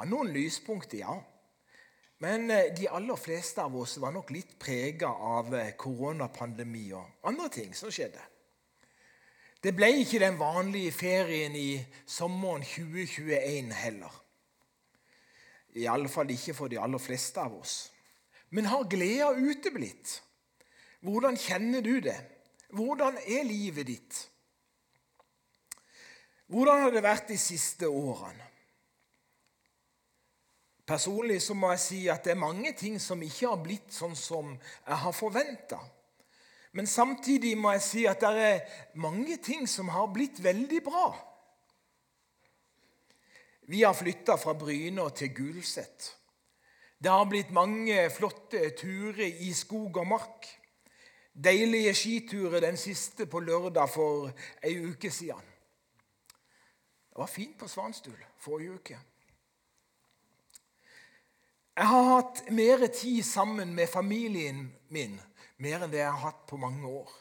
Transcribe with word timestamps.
Ja, 0.00 0.06
noen 0.08 0.30
lyspunkter, 0.32 1.02
ja. 1.02 1.14
Men 2.24 2.50
eh, 2.50 2.70
de 2.72 2.86
aller 2.88 3.18
fleste 3.20 3.60
av 3.60 3.74
oss 3.76 3.98
var 4.00 4.14
nok 4.14 4.30
litt 4.32 4.54
prega 4.60 5.10
av 5.12 5.52
eh, 5.52 5.74
koronapandemi 5.76 6.86
og 6.96 7.28
andre 7.28 7.50
ting 7.52 7.74
som 7.76 7.92
skjedde. 7.92 8.22
Det 9.60 9.74
ble 9.76 9.90
ikke 10.00 10.22
den 10.22 10.40
vanlige 10.40 10.94
ferien 10.96 11.52
i 11.52 11.82
sommeren 12.08 12.64
2021 12.64 13.74
heller. 13.76 14.16
I 15.76 15.84
alle 15.92 16.08
fall 16.08 16.32
ikke 16.32 16.56
for 16.56 16.72
de 16.72 16.80
aller 16.80 17.02
fleste 17.02 17.44
av 17.44 17.60
oss. 17.60 17.76
Men 18.56 18.72
har 18.72 18.88
gleda 18.88 19.34
uteblitt? 19.36 20.16
Hvordan 21.04 21.36
kjenner 21.36 21.84
du 21.84 21.98
det? 22.08 22.16
Hvordan 22.72 23.20
er 23.20 23.44
livet 23.44 23.92
ditt? 23.92 24.26
Hvordan 26.48 26.86
har 26.86 26.96
det 26.96 27.04
vært 27.04 27.28
de 27.28 27.36
siste 27.40 27.88
årene? 27.88 28.49
Personlig 30.90 31.38
så 31.44 31.54
må 31.54 31.70
jeg 31.70 31.82
si 31.84 31.98
at 32.10 32.24
det 32.26 32.32
er 32.34 32.40
mange 32.40 32.72
ting 32.74 32.96
som 32.98 33.20
ikke 33.22 33.46
har 33.46 33.60
blitt 33.62 33.92
sånn 33.94 34.16
som 34.18 34.56
jeg 34.56 34.96
har 35.04 35.14
forventa. 35.14 35.78
Men 36.74 36.86
samtidig 36.90 37.52
må 37.58 37.70
jeg 37.76 37.82
si 37.86 38.06
at 38.10 38.22
det 38.22 38.46
er 38.46 38.78
mange 38.98 39.36
ting 39.42 39.68
som 39.70 39.90
har 39.94 40.08
blitt 40.10 40.40
veldig 40.42 40.80
bra. 40.86 41.04
Vi 43.70 43.84
har 43.84 43.94
flytta 43.94 44.34
fra 44.34 44.56
Bryne 44.58 45.04
til 45.14 45.30
Gulset. 45.34 46.08
Det 46.98 47.10
har 47.10 47.28
blitt 47.30 47.52
mange 47.54 48.08
flotte 48.10 48.72
turer 48.78 49.44
i 49.46 49.52
skog 49.54 50.02
og 50.02 50.08
mark. 50.10 50.48
Deilige 51.30 51.94
skiturer, 51.94 52.58
den 52.60 52.76
siste 52.76 53.28
på 53.30 53.40
lørdag 53.46 53.86
for 53.94 54.32
ei 54.66 54.74
uke 54.90 55.10
siden. 55.14 55.46
Det 57.10 57.22
var 57.22 57.30
fint 57.30 57.54
på 57.58 57.70
Svanstul 57.70 58.18
forrige 58.42 58.74
uke. 58.74 58.98
Jeg 61.80 61.88
har 61.88 62.02
hatt 62.04 62.40
mer 62.52 62.82
tid 62.92 63.22
sammen 63.24 63.70
med 63.74 63.88
familien 63.88 64.66
min 64.92 65.14
mer 65.64 65.80
enn 65.80 65.92
det 65.92 66.02
jeg 66.02 66.12
har 66.12 66.26
hatt 66.26 66.42
på 66.50 66.58
mange 66.60 66.84
år. 66.84 67.12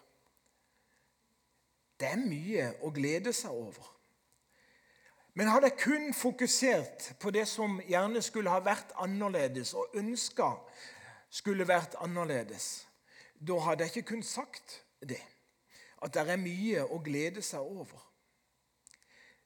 Det 1.96 2.10
er 2.10 2.20
mye 2.20 2.66
å 2.84 2.92
glede 2.92 3.32
seg 3.36 3.56
over. 3.56 3.86
Men 5.40 5.48
hadde 5.48 5.70
jeg 5.70 5.80
kun 5.80 6.12
fokusert 6.12 7.08
på 7.24 7.32
det 7.32 7.46
som 7.48 7.78
gjerne 7.88 8.20
skulle 8.26 8.52
ha 8.52 8.60
vært 8.66 8.92
annerledes, 9.00 9.72
og 9.80 9.96
ønska 9.96 10.50
skulle 11.32 11.68
vært 11.68 11.96
annerledes, 12.04 12.84
da 13.40 13.62
hadde 13.64 13.88
jeg 13.88 13.94
ikke 13.94 14.12
kun 14.12 14.26
sagt 14.28 14.82
det. 15.00 15.22
At 16.04 16.18
det 16.18 16.26
er 16.36 16.42
mye 16.44 16.84
å 16.84 17.00
glede 17.04 17.46
seg 17.48 17.64
over. 17.64 18.04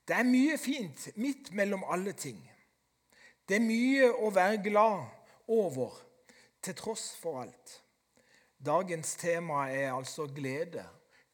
Det 0.09 0.17
er 0.17 0.25
mye 0.25 0.57
fint 0.57 1.11
midt 1.21 1.53
mellom 1.53 1.85
alle 1.85 2.17
ting. 2.17 2.41
Det 3.47 3.57
er 3.59 3.65
mye 3.65 4.09
å 4.23 4.29
være 4.31 4.61
glad 4.63 5.03
over 5.51 5.95
til 6.63 6.75
tross 6.79 7.09
for 7.19 7.41
alt. 7.41 7.79
Dagens 8.63 9.15
tema 9.19 9.65
er 9.71 9.91
altså 9.91 10.29
glede 10.31 10.85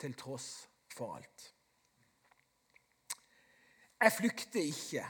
til 0.02 0.16
tross 0.18 0.50
for 0.96 1.20
alt. 1.20 1.44
Jeg 4.00 4.16
flykter 4.16 4.64
ikke 4.64 5.06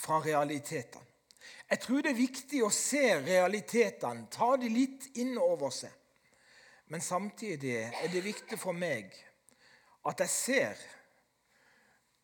fra 0.00 0.18
realitetene. 0.24 1.04
Jeg 1.70 1.80
tror 1.82 2.02
det 2.02 2.10
er 2.10 2.18
viktig 2.18 2.62
å 2.62 2.72
se 2.74 3.04
realitetene, 3.22 4.26
ta 4.30 4.52
de 4.58 4.68
litt 4.70 5.08
inn 5.18 5.34
over 5.38 5.70
seg. 5.74 5.92
Men 6.90 7.02
samtidig 7.02 7.74
er 7.86 8.10
det 8.12 8.22
viktig 8.22 8.58
for 8.58 8.74
meg 8.74 9.14
at 10.06 10.22
jeg 10.22 10.30
ser 10.30 10.84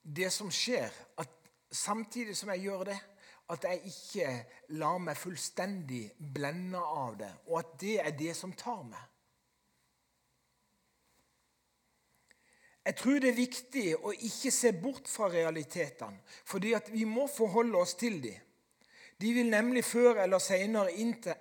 det 0.03 0.31
som 0.35 0.51
skjer, 0.51 0.91
at 1.19 1.31
samtidig 1.71 2.37
som 2.39 2.51
jeg 2.55 2.69
gjør 2.69 2.85
det, 2.93 2.99
at 3.53 3.65
jeg 3.69 3.81
ikke 3.91 4.29
lar 4.81 5.01
meg 5.03 5.19
fullstendig 5.21 6.05
blende 6.35 6.81
av 6.81 7.17
det, 7.21 7.33
og 7.51 7.59
at 7.61 7.75
det 7.81 7.97
er 8.01 8.15
det 8.17 8.37
som 8.37 8.55
tar 8.57 8.85
meg. 8.89 9.09
Jeg 12.83 12.97
tror 12.99 13.21
det 13.23 13.29
er 13.31 13.39
viktig 13.39 13.85
å 13.95 14.11
ikke 14.11 14.51
se 14.51 14.73
bort 14.75 15.07
fra 15.07 15.29
realitetene, 15.31 16.19
fordi 16.45 16.73
vi 16.91 17.05
må 17.07 17.29
forholde 17.31 17.79
oss 17.79 17.95
til 17.95 18.19
dem. 18.25 18.41
De 19.23 19.31
vil 19.37 19.47
nemlig 19.47 19.85
før 19.87 20.19
eller 20.25 20.43
senere 20.43 20.91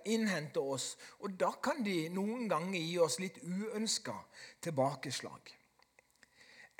innhente 0.06 0.62
oss, 0.62 0.98
og 1.26 1.34
da 1.40 1.50
kan 1.64 1.82
de 1.82 2.12
noen 2.14 2.46
ganger 2.52 2.78
gi 2.78 3.00
oss 3.02 3.18
litt 3.24 3.40
uønska 3.42 4.14
tilbakeslag. 4.62 5.50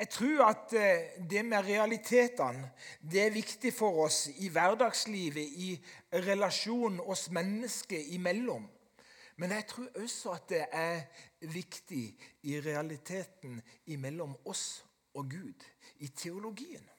Jeg 0.02 0.10
tror 0.10 0.46
at 0.48 0.72
eh, 0.74 1.10
det 1.30 1.44
med 1.46 1.68
realitetene 1.68 2.72
det 3.06 3.20
er 3.22 3.34
viktig 3.36 3.70
for 3.74 4.00
oss 4.08 4.32
i 4.42 4.48
hverdagslivet, 4.50 5.44
i 5.62 5.76
relasjonen 6.26 7.04
oss 7.06 7.28
mennesker 7.30 8.08
imellom. 8.16 8.66
Men 9.38 9.54
jeg 9.54 9.68
tror 9.70 10.00
også 10.02 10.34
at 10.34 10.48
det 10.50 10.64
er 10.72 11.04
viktig 11.54 12.02
i 12.50 12.58
realiteten 12.66 13.62
imellom 13.94 14.34
oss 14.46 14.82
og 15.14 15.30
Gud, 15.30 15.68
i 16.00 16.08
teologien. 16.08 16.90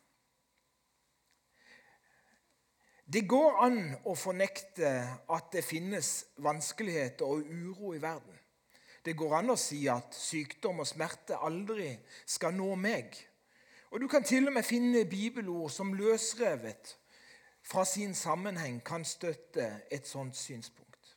Det 3.12 3.24
går 3.26 3.58
an 3.66 3.80
å 4.06 4.14
fornekte 4.14 4.94
at 5.26 5.50
det 5.50 5.64
finnes 5.66 6.12
vanskeligheter 6.38 7.26
og 7.26 7.50
uro 7.50 7.96
i 7.96 8.02
verden. 8.02 8.41
Det 9.04 9.16
går 9.18 9.34
an 9.40 9.50
å 9.50 9.58
si 9.58 9.80
at 9.90 10.14
sykdom 10.14 10.82
og 10.84 10.86
smerte 10.86 11.40
aldri 11.42 11.90
skal 12.26 12.54
nå 12.54 12.74
meg. 12.78 13.16
Og 13.90 14.00
Du 14.00 14.08
kan 14.08 14.24
til 14.24 14.46
og 14.46 14.52
med 14.52 14.64
finne 14.64 15.04
bibelord 15.04 15.70
som 15.70 15.92
løsrevet 15.94 16.96
fra 17.62 17.84
sin 17.84 18.14
sammenheng 18.14 18.80
kan 18.84 19.04
støtte 19.04 19.82
et 19.90 20.06
sånt 20.08 20.36
synspunkt. 20.36 21.16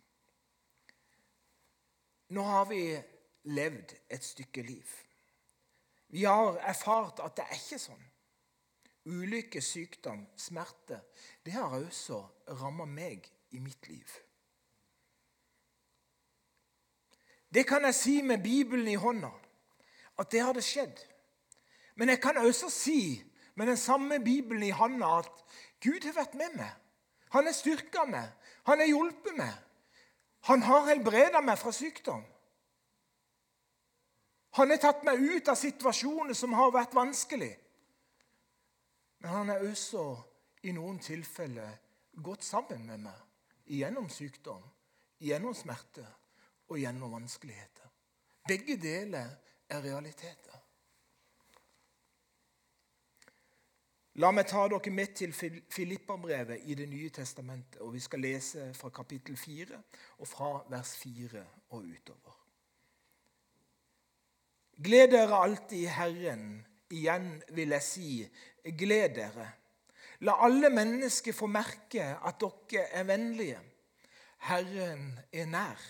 Nå 2.30 2.42
har 2.42 2.66
vi 2.66 2.98
levd 3.44 3.96
et 4.10 4.24
stykke 4.24 4.62
liv. 4.62 4.90
Vi 6.08 6.24
har 6.24 6.58
erfart 6.58 7.20
at 7.24 7.38
det 7.38 7.46
er 7.46 7.58
ikke 7.58 7.80
sånn. 7.82 8.06
Ulykke, 9.06 9.62
sykdom, 9.62 10.26
smerte, 10.38 10.98
det 11.46 11.54
har 11.54 11.76
også 11.78 12.24
ramma 12.58 12.88
meg 12.90 13.28
i 13.54 13.60
mitt 13.62 13.88
liv. 13.88 14.10
Det 17.56 17.64
kan 17.68 17.86
jeg 17.88 17.96
si 17.96 18.22
med 18.22 18.44
Bibelen 18.44 18.88
i 18.88 18.98
hånda, 19.00 19.30
at 20.20 20.32
det 20.32 20.42
hadde 20.44 20.62
skjedd. 20.62 20.98
Men 21.96 22.10
jeg 22.12 22.20
kan 22.22 22.38
også 22.38 22.70
si 22.70 23.24
med 23.56 23.68
den 23.68 23.78
samme 23.78 24.20
Bibelen 24.20 24.64
i 24.64 24.76
hånda 24.76 25.12
at 25.22 25.44
Gud 25.80 26.04
har 26.04 26.18
vært 26.18 26.36
med 26.36 26.58
meg. 26.58 26.74
Han 27.32 27.48
har 27.48 27.56
styrka 27.56 28.04
meg. 28.06 28.28
Han 28.68 28.80
har 28.80 28.90
hjulpet 28.90 29.38
meg. 29.38 29.54
Han 30.50 30.62
har 30.62 30.90
helbreda 30.90 31.42
meg 31.42 31.58
fra 31.58 31.72
sykdom. 31.72 32.26
Han 34.60 34.72
har 34.72 34.80
tatt 34.84 35.08
meg 35.08 35.24
ut 35.24 35.48
av 35.48 35.56
situasjoner 35.60 36.36
som 36.36 36.54
har 36.60 36.76
vært 36.76 36.96
vanskelig. 36.96 37.54
Men 39.24 39.32
han 39.32 39.50
har 39.54 39.64
også 39.64 40.04
i 40.68 40.76
noen 40.76 41.00
tilfeller 41.00 41.72
gått 42.12 42.44
sammen 42.44 42.84
med 42.88 43.08
meg 43.08 43.74
gjennom 43.80 44.12
sykdom, 44.12 44.62
gjennom 45.24 45.56
smerte 45.56 46.06
og 46.68 46.78
gjennom 46.80 47.12
vanskeligheter. 47.12 47.90
Begge 48.48 48.78
deler 48.82 49.30
er 49.70 49.82
realiteter. 49.82 50.62
La 54.16 54.30
meg 54.32 54.48
ta 54.48 54.62
dere 54.72 54.92
med 54.96 55.12
til 55.20 55.34
Filippabrevet 55.36 56.64
i 56.72 56.76
Det 56.76 56.88
nye 56.88 57.10
testamentet. 57.10 57.82
og 57.82 57.94
Vi 57.94 58.00
skal 58.00 58.20
lese 58.20 58.74
fra 58.74 58.90
kapittel 58.90 59.38
4 59.38 59.82
og 60.18 60.28
fra 60.28 60.66
vers 60.70 60.96
4 60.98 61.44
og 61.70 61.84
utover. 61.84 62.38
Gled 64.84 65.12
dere 65.12 65.44
alltid 65.44 65.78
i 65.78 65.86
Herren. 65.86 66.66
Igjen 66.90 67.44
vil 67.50 67.70
jeg 67.70 67.84
si, 67.84 68.10
gled 68.78 69.16
dere. 69.16 69.50
La 70.20 70.38
alle 70.46 70.70
mennesker 70.70 71.34
få 71.34 71.48
merke 71.52 72.04
at 72.16 72.40
dere 72.40 72.88
er 72.94 73.04
vennlige. 73.04 73.60
Herren 74.48 75.20
er 75.34 75.46
nær. 75.46 75.82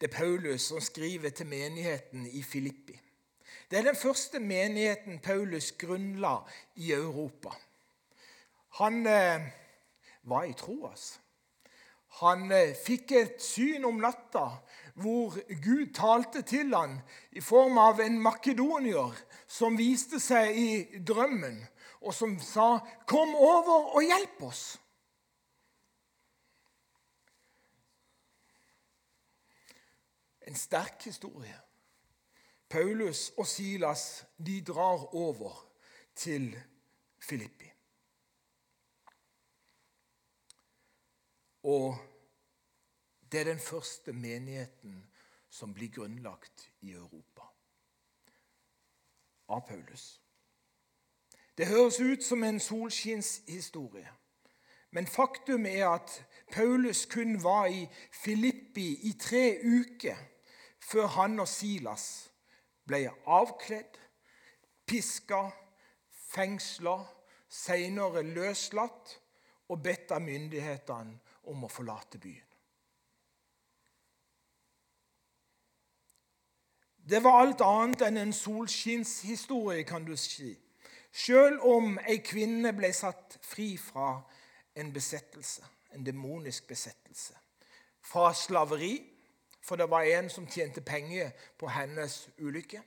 Det 0.00 0.08
er 0.08 0.16
Paulus 0.16 0.62
som 0.62 0.80
skriver 0.80 1.28
til 1.28 1.46
menigheten 1.46 2.26
i 2.26 2.42
Filippi. 2.42 3.00
Det 3.70 3.78
er 3.78 3.82
den 3.82 3.96
første 3.96 4.40
menigheten 4.40 5.18
Paulus 5.18 5.72
grunnla 5.72 6.38
i 6.76 6.92
Europa. 6.92 7.50
Han 8.80 9.06
eh, 9.06 9.40
var 10.22 10.44
i 10.44 10.52
Troas. 10.56 11.20
Han 12.22 12.52
eh, 12.52 12.72
fikk 12.86 13.12
et 13.12 13.44
syn 13.44 13.84
om 13.84 14.00
natta 14.00 14.46
hvor 15.00 15.36
Gud 15.62 15.92
talte 15.94 16.42
til 16.48 16.72
han 16.74 16.96
i 17.36 17.44
form 17.44 17.78
av 17.78 18.00
en 18.00 18.16
makedonier 18.24 19.20
som 19.46 19.76
viste 19.76 20.20
seg 20.20 20.56
i 20.56 20.70
drømmen, 20.96 21.60
og 22.00 22.14
som 22.14 22.38
sa, 22.40 22.78
'Kom 23.06 23.34
over 23.34 23.96
og 23.96 24.02
hjelp 24.02 24.42
oss'. 24.48 24.78
En 30.50 30.56
sterk 30.56 31.04
historie. 31.04 31.60
Paulus 32.68 33.32
og 33.38 33.46
Silas 33.46 34.26
de 34.46 34.64
drar 34.64 35.14
over 35.14 35.72
til 36.14 36.58
Filippi. 37.18 37.70
Og 41.62 41.96
det 43.32 43.40
er 43.40 43.44
den 43.44 43.58
første 43.58 44.12
menigheten 44.12 45.10
som 45.50 45.74
blir 45.74 45.90
grunnlagt 45.94 46.72
i 46.80 46.92
Europa 46.92 47.46
av 49.48 49.62
Paulus. 49.68 50.20
Det 51.58 51.66
høres 51.66 52.00
ut 52.00 52.24
som 52.24 52.42
en 52.44 52.60
solskinnshistorie. 52.60 54.08
Men 54.90 55.06
faktum 55.06 55.66
er 55.66 55.88
at 55.88 56.26
Paulus 56.52 57.06
kun 57.06 57.42
var 57.42 57.66
i 57.66 57.86
Filippi 58.12 58.98
i 59.02 59.12
tre 59.12 59.60
uker 59.62 60.29
før 60.80 61.06
han 61.16 61.40
og 61.40 61.48
Silas 61.48 62.06
ble 62.88 63.04
avkledd, 63.26 63.98
piska, 64.86 65.44
fengsla, 66.32 66.98
senere 67.50 68.22
løslatt 68.26 69.16
og 69.70 69.82
bedt 69.82 70.14
av 70.14 70.22
myndighetene 70.24 71.18
om 71.50 71.66
å 71.66 71.70
forlate 71.70 72.18
byen. 72.22 72.46
Det 77.10 77.18
var 77.24 77.40
alt 77.40 77.62
annet 77.64 78.02
enn 78.06 78.18
en 78.20 78.34
solskinnshistorie, 78.34 79.82
kan 79.88 80.04
du 80.06 80.14
si. 80.20 80.52
Selv 81.10 81.64
om 81.66 81.96
ei 82.06 82.20
kvinne 82.22 82.70
ble 82.76 82.92
satt 82.94 83.38
fri 83.42 83.72
fra 83.80 84.12
en 84.78 84.92
besettelse, 84.94 85.64
en 85.90 86.06
demonisk 86.06 86.68
besettelse. 86.70 87.34
Fra 88.00 88.30
slaveri, 88.34 88.94
for 89.70 89.76
det 89.76 89.90
var 89.90 90.02
en 90.02 90.30
som 90.30 90.46
tjente 90.50 90.80
penger 90.80 91.30
på 91.58 91.68
hennes 91.70 92.30
ulykke. 92.38 92.80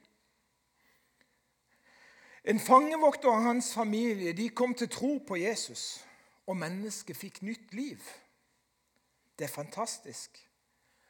En 2.43 2.59
fangevokter 2.59 3.29
og 3.29 3.43
hans 3.43 3.73
familie 3.73 4.33
de 4.33 4.49
kom 4.49 4.75
til 4.75 4.89
tro 4.89 5.17
på 5.27 5.37
Jesus, 5.39 6.03
og 6.47 6.57
mennesket 6.59 7.15
fikk 7.15 7.39
nytt 7.41 7.71
liv. 7.71 8.03
Det 9.39 9.47
er 9.47 9.53
fantastisk, 9.55 10.49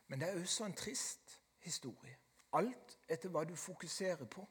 men 0.08 0.22
det 0.22 0.30
er 0.30 0.42
også 0.42 0.70
en 0.70 0.78
trist 0.78 1.40
historie. 1.66 2.18
Alt 2.54 2.98
etter 3.10 3.34
hva 3.34 3.42
du 3.44 3.56
fokuserer 3.58 4.30
på. 4.30 4.46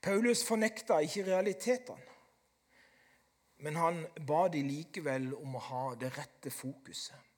Paulus 0.00 0.46
fornekta 0.48 1.02
ikke 1.04 1.26
realitetene. 1.28 2.08
Men 3.58 3.76
han 3.76 4.06
ba 4.26 4.46
de 4.48 4.64
likevel 4.64 5.34
om 5.36 5.60
å 5.60 5.66
ha 5.68 5.88
det 6.00 6.16
rette 6.16 6.48
fokuset. 6.50 7.29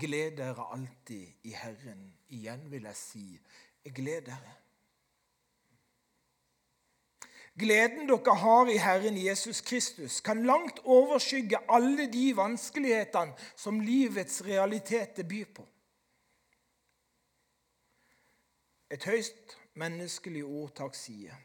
Gled 0.00 0.36
dere 0.36 0.64
alltid 0.72 1.44
i 1.44 1.52
Herren. 1.52 2.12
Igjen 2.32 2.70
vil 2.70 2.88
jeg 2.88 2.96
si, 2.96 3.26
gled 3.84 4.22
dere. 4.30 4.54
Gleden 7.58 8.08
dere 8.08 8.34
har 8.34 8.70
i 8.72 8.78
Herren 8.80 9.18
Jesus 9.20 9.60
Kristus, 9.60 10.20
kan 10.20 10.46
langt 10.46 10.78
overskygge 10.84 11.58
alle 11.68 12.06
de 12.12 12.32
vanskelighetene 12.36 13.34
som 13.56 13.80
livets 13.80 14.40
realiteter 14.44 15.28
byr 15.28 15.50
på. 15.54 15.66
Et 18.90 19.04
høyst 19.04 19.56
menneskelig 19.74 20.44
ordtak 20.44 20.96
sier 20.96 21.36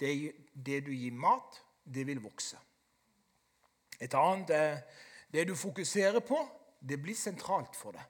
det, 0.00 0.32
det 0.54 0.82
du 0.86 0.90
gir 0.94 1.14
mat, 1.14 1.62
det 1.84 2.06
vil 2.06 2.22
vokse. 2.22 2.58
Et 4.00 4.14
annet 4.14 4.50
er 4.50 4.76
det 5.30 5.48
du 5.48 5.54
fokuserer 5.54 6.20
på, 6.20 6.38
det 6.88 7.02
blir 7.02 7.16
sentralt 7.16 7.76
for 7.76 7.96
det. 7.96 8.04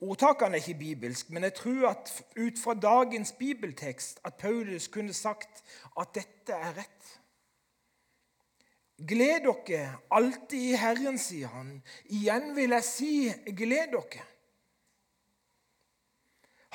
Ordtakene 0.00 0.58
er 0.58 0.60
ikke 0.60 0.78
bibelsk, 0.78 1.30
men 1.30 1.42
jeg 1.42 1.54
tror 1.54 1.88
at 1.88 2.24
ut 2.36 2.58
fra 2.62 2.74
dagens 2.74 3.32
bibeltekst 3.32 4.20
at 4.24 4.34
Paulus 4.34 4.88
kunne 4.88 5.12
sagt 5.12 5.64
at 6.00 6.12
dette 6.14 6.52
er 6.52 6.76
rett. 6.76 7.14
Gled 9.08 9.48
dere 9.48 9.96
alltid 10.10 10.60
i 10.60 10.76
Herren, 10.76 11.18
sier 11.18 11.48
han. 11.48 11.82
Igjen 12.04 12.54
vil 12.56 12.76
jeg 12.76 12.84
si 12.84 13.32
gled 13.56 13.96
dere. 13.96 14.22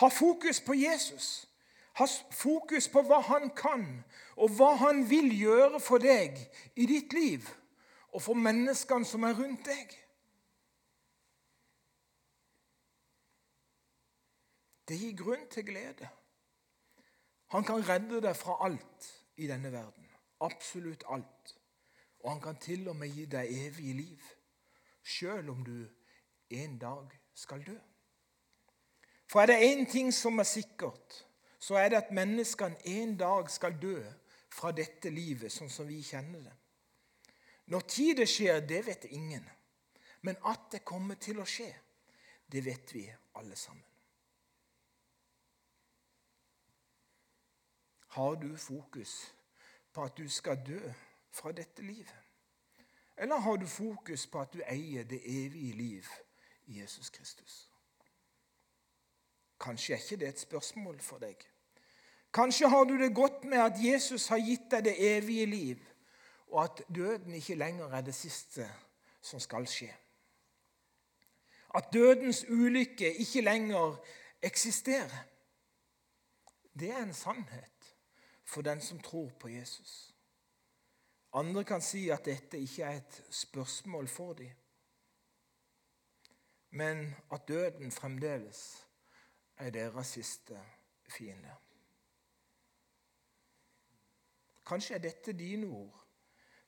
Ha 0.02 0.10
fokus 0.10 0.62
på 0.62 0.74
Jesus. 0.74 1.48
Ha 1.94 2.08
fokus 2.34 2.88
på 2.90 3.02
hva 3.06 3.22
han 3.22 3.50
kan, 3.54 3.86
og 4.36 4.50
hva 4.58 4.76
han 4.82 5.04
vil 5.10 5.30
gjøre 5.38 5.80
for 5.80 6.02
deg 6.02 6.40
i 6.76 6.88
ditt 6.90 7.14
liv 7.14 7.46
og 8.12 8.22
for 8.22 8.34
menneskene 8.34 9.08
som 9.08 9.24
er 9.24 9.38
rundt 9.38 9.66
deg. 9.66 9.94
Det 14.88 14.98
gir 15.00 15.16
grunn 15.16 15.48
til 15.52 15.66
glede. 15.66 16.10
Han 17.56 17.64
kan 17.64 17.84
redde 17.88 18.22
deg 18.24 18.36
fra 18.36 18.58
alt 18.66 19.08
i 19.40 19.48
denne 19.48 19.72
verden. 19.72 20.08
Absolutt 20.44 21.04
alt. 21.08 21.56
Og 22.20 22.32
han 22.32 22.42
kan 22.42 22.60
til 22.60 22.88
og 22.88 22.96
med 22.96 23.14
gi 23.16 23.26
deg 23.26 23.52
evig 23.68 23.96
liv, 23.96 24.28
sjøl 25.04 25.50
om 25.50 25.64
du 25.66 25.88
en 26.50 26.78
dag 26.80 27.12
skal 27.34 27.64
dø. 27.66 27.78
For 29.32 29.42
er 29.42 29.46
det 29.46 29.60
én 29.72 29.86
ting 29.92 30.14
som 30.14 30.40
er 30.40 30.44
sikkert, 30.44 31.26
så 31.60 31.76
er 31.76 31.90
det 31.90 31.96
at 31.96 32.12
menneskene 32.12 32.76
en 32.86 33.18
dag 33.18 33.50
skal 33.50 33.78
dø 33.82 34.04
fra 34.52 34.72
dette 34.76 35.10
livet 35.10 35.54
sånn 35.54 35.70
som 35.72 35.88
vi 35.88 36.02
kjenner 36.04 36.44
det. 36.44 36.56
Når 37.72 37.80
tid 37.88 38.16
det 38.20 38.28
skjer, 38.28 38.60
det 38.68 38.82
vet 38.86 39.06
ingen. 39.16 39.46
Men 40.22 40.36
at 40.46 40.68
det 40.72 40.84
kommer 40.86 41.16
til 41.16 41.40
å 41.40 41.48
skje, 41.48 41.70
det 42.52 42.66
vet 42.66 42.94
vi 42.94 43.06
alle 43.40 43.56
sammen. 43.56 43.86
Har 48.12 48.36
du 48.36 48.50
fokus 48.60 49.14
på 49.94 50.04
at 50.04 50.18
du 50.18 50.28
skal 50.30 50.60
dø 50.68 50.82
fra 51.32 51.54
dette 51.56 51.82
livet? 51.82 52.18
Eller 53.18 53.40
har 53.40 53.56
du 53.58 53.68
fokus 53.68 54.28
på 54.28 54.42
at 54.42 54.52
du 54.54 54.60
eier 54.68 55.08
det 55.08 55.22
evige 55.24 55.78
liv 55.78 56.10
i 56.66 56.80
Jesus 56.82 57.10
Kristus? 57.10 57.70
Kanskje 59.62 59.96
er 59.96 60.04
ikke 60.04 60.20
det 60.20 60.28
et 60.28 60.44
spørsmål 60.44 61.00
for 61.00 61.24
deg. 61.24 61.40
Kanskje 62.34 62.68
har 62.68 62.84
du 62.84 62.98
det 62.98 63.16
godt 63.16 63.44
med 63.44 63.64
at 63.64 63.80
Jesus 63.80 64.28
har 64.28 64.44
gitt 64.44 64.68
deg 64.72 64.84
det 64.90 64.96
evige 65.16 65.46
liv, 65.46 65.91
og 66.52 66.64
at 66.64 66.84
døden 66.96 67.34
ikke 67.34 67.56
lenger 67.56 67.86
er 67.86 68.02
det 68.02 68.16
siste 68.16 68.68
som 69.22 69.40
skal 69.40 69.68
skje. 69.68 69.94
At 71.76 71.94
dødens 71.94 72.46
ulykke 72.50 73.14
ikke 73.14 73.42
lenger 73.42 73.96
eksisterer. 74.42 75.24
Det 76.80 76.90
er 76.90 77.04
en 77.04 77.14
sannhet 77.14 77.96
for 78.46 78.62
den 78.62 78.82
som 78.82 79.00
tror 79.00 79.30
på 79.40 79.48
Jesus. 79.48 80.16
Andre 81.34 81.64
kan 81.64 81.82
si 81.82 82.10
at 82.10 82.26
dette 82.26 82.60
ikke 82.60 82.84
er 82.84 82.98
et 82.98 83.24
spørsmål 83.30 84.08
for 84.08 84.34
dem, 84.34 84.52
men 86.70 87.16
at 87.32 87.48
døden 87.48 87.92
fremdeles 87.92 88.88
er 89.58 89.70
deres 89.70 90.08
siste 90.08 90.60
fiende. 91.10 91.56
Kanskje 94.66 94.96
er 94.96 95.00
dette 95.00 95.34
dine 95.34 95.68
ord 95.68 96.01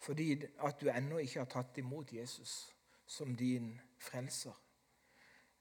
fordi 0.03 0.35
at 0.59 0.81
du 0.81 0.89
ennå 0.91 1.21
ikke 1.23 1.39
har 1.39 1.49
tatt 1.51 1.77
imot 1.79 2.11
Jesus 2.13 2.73
som 3.07 3.35
din 3.35 3.73
frelser. 3.99 4.55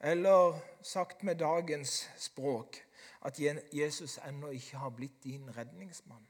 Eller 0.03 0.59
sagt 0.83 1.23
med 1.23 1.39
dagens 1.39 2.11
språk 2.19 2.81
at 3.23 3.39
Jesus 3.73 4.19
ennå 4.27 4.51
ikke 4.51 4.83
har 4.83 4.91
blitt 4.91 5.23
din 5.23 5.47
redningsmann. 5.57 6.27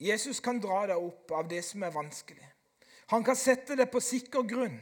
Jesus 0.00 0.40
kan 0.40 0.60
dra 0.60 0.84
deg 0.86 1.00
opp 1.00 1.32
av 1.34 1.48
det 1.50 1.62
som 1.64 1.82
er 1.82 1.94
vanskelig. 1.94 2.44
Han 3.08 3.24
kan 3.24 3.36
sette 3.36 3.74
deg 3.76 3.88
på 3.90 4.02
sikker 4.04 4.44
grunn. 4.46 4.76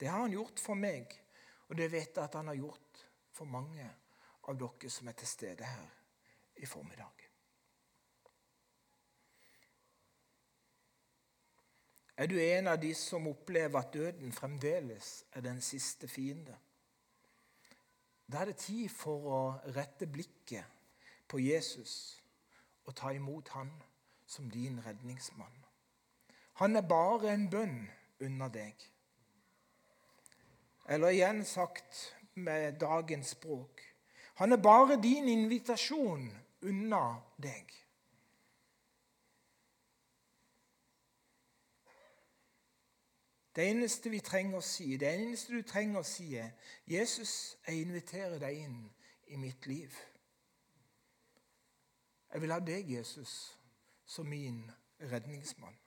Det 0.00 0.08
har 0.08 0.22
han 0.22 0.32
gjort 0.32 0.62
for 0.62 0.78
meg, 0.78 1.10
og 1.68 1.76
det 1.76 1.90
vet 1.92 2.14
jeg 2.14 2.24
at 2.24 2.38
han 2.38 2.48
har 2.48 2.56
gjort 2.56 3.02
for 3.34 3.50
mange 3.50 3.90
av 4.48 4.56
dere 4.56 4.90
som 4.92 5.10
er 5.10 5.18
til 5.18 5.28
stede 5.28 5.66
her 5.66 5.90
i 6.62 6.66
formiddag. 6.66 7.19
Er 12.20 12.28
du 12.28 12.36
en 12.36 12.66
av 12.68 12.76
de 12.82 12.90
som 12.94 13.28
opplever 13.30 13.80
at 13.80 13.94
døden 13.94 14.32
fremdeles 14.36 15.24
er 15.32 15.40
den 15.40 15.62
siste 15.64 16.08
fiende? 16.08 16.52
Da 18.28 18.42
er 18.42 18.50
det 18.50 18.58
tid 18.60 18.90
for 18.92 19.30
å 19.32 19.40
rette 19.72 20.04
blikket 20.04 20.68
på 21.28 21.40
Jesus 21.40 21.94
og 22.84 22.92
ta 23.00 23.14
imot 23.16 23.48
han 23.56 23.72
som 24.28 24.50
din 24.52 24.76
redningsmann. 24.84 25.56
Han 26.60 26.76
er 26.76 26.84
bare 26.84 27.32
en 27.32 27.48
bønn 27.48 27.78
unna 28.20 28.50
deg. 28.52 28.84
Eller 30.92 31.16
igjen 31.16 31.40
sagt 31.48 32.04
med 32.34 32.76
dagens 32.84 33.32
språk 33.32 33.80
han 34.40 34.52
er 34.52 34.56
bare 34.56 34.96
din 34.96 35.26
invitasjon 35.28 36.22
unna 36.64 37.02
deg. 37.36 37.72
Det 43.56 43.70
eneste 43.70 44.10
vi 44.10 44.20
trenger 44.20 44.58
å 44.58 44.62
si, 44.62 44.96
det 44.96 45.08
eneste 45.10 45.56
du 45.56 45.62
trenger 45.66 46.00
å 46.00 46.06
si, 46.06 46.34
er 46.36 46.50
'Jesus, 46.86 47.56
jeg 47.66 47.80
inviterer 47.80 48.38
deg 48.38 48.58
inn 48.58 48.90
i 49.26 49.36
mitt 49.36 49.66
liv'. 49.66 49.96
Jeg 52.32 52.40
vil 52.40 52.52
ha 52.52 52.58
deg, 52.60 52.90
Jesus, 52.90 53.58
som 54.06 54.26
min 54.26 54.70
redningsmann. 55.00 55.78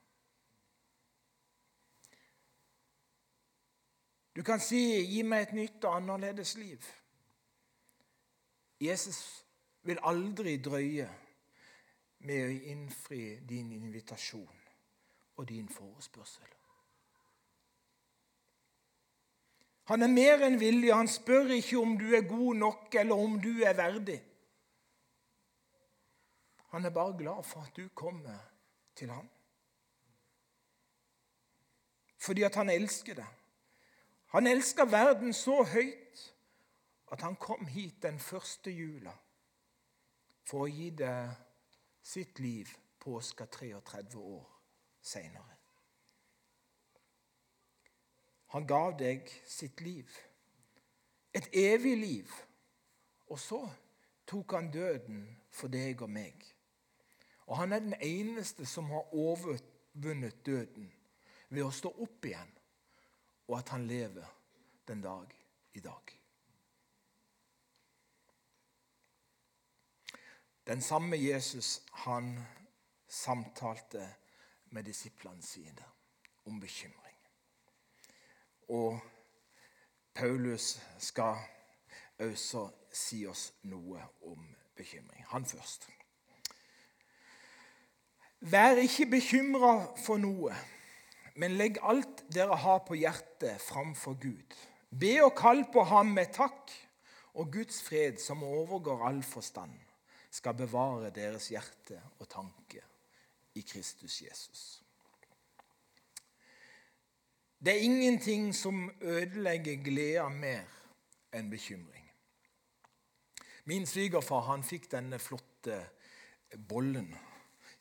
Du 4.36 4.44
kan 4.44 4.60
si 4.60 5.06
'gi 5.06 5.24
meg 5.24 5.42
et 5.42 5.54
nytt 5.54 5.84
og 5.84 5.96
annerledes 5.96 6.56
liv'. 6.56 6.92
Jesus 8.80 9.46
vil 9.84 10.00
aldri 10.02 10.58
drøye 10.58 11.10
med 12.20 12.46
å 12.46 12.64
innfri 12.72 13.40
din 13.40 13.72
invitasjon 13.72 14.60
og 15.36 15.50
din 15.50 15.70
forespørsel. 15.70 16.63
Han 19.92 20.02
er 20.02 20.12
mer 20.12 20.46
enn 20.48 20.60
villig. 20.60 20.94
Han 20.96 21.10
spør 21.12 21.52
ikke 21.58 21.82
om 21.82 21.98
du 22.00 22.10
er 22.16 22.28
god 22.28 22.56
nok, 22.56 22.96
eller 22.96 23.16
om 23.16 23.40
du 23.42 23.52
er 23.66 23.76
verdig. 23.78 24.20
Han 26.74 26.86
er 26.86 26.90
bare 26.90 27.18
glad 27.18 27.44
for 27.44 27.62
at 27.62 27.76
du 27.78 27.88
kommer 27.96 28.40
til 28.96 29.10
ham. 29.12 29.30
Fordi 32.18 32.44
at 32.44 32.56
han 32.56 32.70
elsker 32.70 33.14
deg. 33.14 33.32
Han 34.34 34.48
elsker 34.48 34.86
verden 34.86 35.34
så 35.34 35.64
høyt 35.64 36.34
at 37.12 37.22
han 37.22 37.36
kom 37.36 37.66
hit 37.66 38.02
den 38.02 38.20
første 38.20 38.72
jula 38.72 39.14
for 40.50 40.66
å 40.66 40.72
gi 40.72 40.90
deg 40.98 41.36
sitt 42.02 42.40
liv 42.42 42.72
påska 43.04 43.46
33 43.46 44.18
år 44.20 44.48
seinere. 45.02 45.63
Han 48.54 48.68
gav 48.70 48.94
deg 49.00 49.30
sitt 49.50 49.82
liv, 49.82 50.10
et 51.34 51.48
evig 51.58 51.98
liv. 51.98 52.34
Og 53.34 53.40
så 53.42 53.62
tok 54.30 54.54
han 54.54 54.70
døden 54.72 55.24
for 55.50 55.74
deg 55.74 56.02
og 56.06 56.12
meg. 56.14 56.44
Og 57.50 57.58
han 57.58 57.74
er 57.74 57.82
den 57.82 57.96
eneste 57.98 58.66
som 58.70 58.92
har 58.94 59.14
overvunnet 59.14 60.46
døden 60.46 60.92
ved 61.50 61.66
å 61.66 61.74
stå 61.74 61.90
opp 62.06 62.26
igjen, 62.30 62.52
og 63.50 63.58
at 63.58 63.74
han 63.74 63.88
lever 63.90 64.30
den 64.88 65.02
dag 65.02 65.34
i 65.74 65.82
dag. 65.82 66.14
Den 70.68 70.82
samme 70.82 71.18
Jesus 71.18 71.82
han 72.06 72.38
samtalte 73.08 74.08
med 74.70 74.86
disiplene 74.88 75.42
sine 75.42 75.90
om 76.46 76.60
bekymring. 76.60 77.03
Og 78.74 78.98
Paulus 80.14 80.80
skal 80.98 81.38
også 82.22 82.68
si 82.94 83.24
oss 83.30 83.52
noe 83.70 84.02
om 84.26 84.46
bekymring. 84.78 85.26
Han 85.30 85.46
først. 85.46 85.88
Vær 88.44 88.82
ikke 88.82 89.08
bekymra 89.14 89.74
for 90.04 90.20
noe, 90.20 90.56
men 91.40 91.56
legg 91.58 91.80
alt 91.82 92.26
dere 92.34 92.58
har 92.60 92.82
på 92.88 92.98
hjertet, 93.00 93.62
framfor 93.62 94.18
Gud. 94.20 94.58
Be 94.90 95.16
og 95.24 95.32
kall 95.38 95.64
på 95.74 95.86
ham 95.90 96.12
med 96.18 96.34
takk, 96.36 96.74
og 97.34 97.54
Guds 97.54 97.80
fred, 97.82 98.20
som 98.22 98.44
overgår 98.44 99.08
all 99.08 99.24
forstand, 99.24 99.74
skal 100.34 100.58
bevare 100.58 101.14
deres 101.14 101.48
hjerte 101.54 102.02
og 102.20 102.30
tanke 102.30 102.84
i 103.56 103.62
Kristus 103.62 104.22
Jesus. 104.22 104.83
Det 107.64 107.72
er 107.72 107.86
ingenting 107.88 108.56
som 108.56 108.92
ødelegger 109.02 109.84
gleda 109.84 110.28
mer 110.30 110.66
enn 111.32 111.48
bekymring. 111.50 112.10
Min 113.64 113.88
svigerfar 113.88 114.44
han 114.50 114.66
fikk 114.68 114.90
denne 114.92 115.20
flotte 115.20 115.78
bollen 116.68 117.08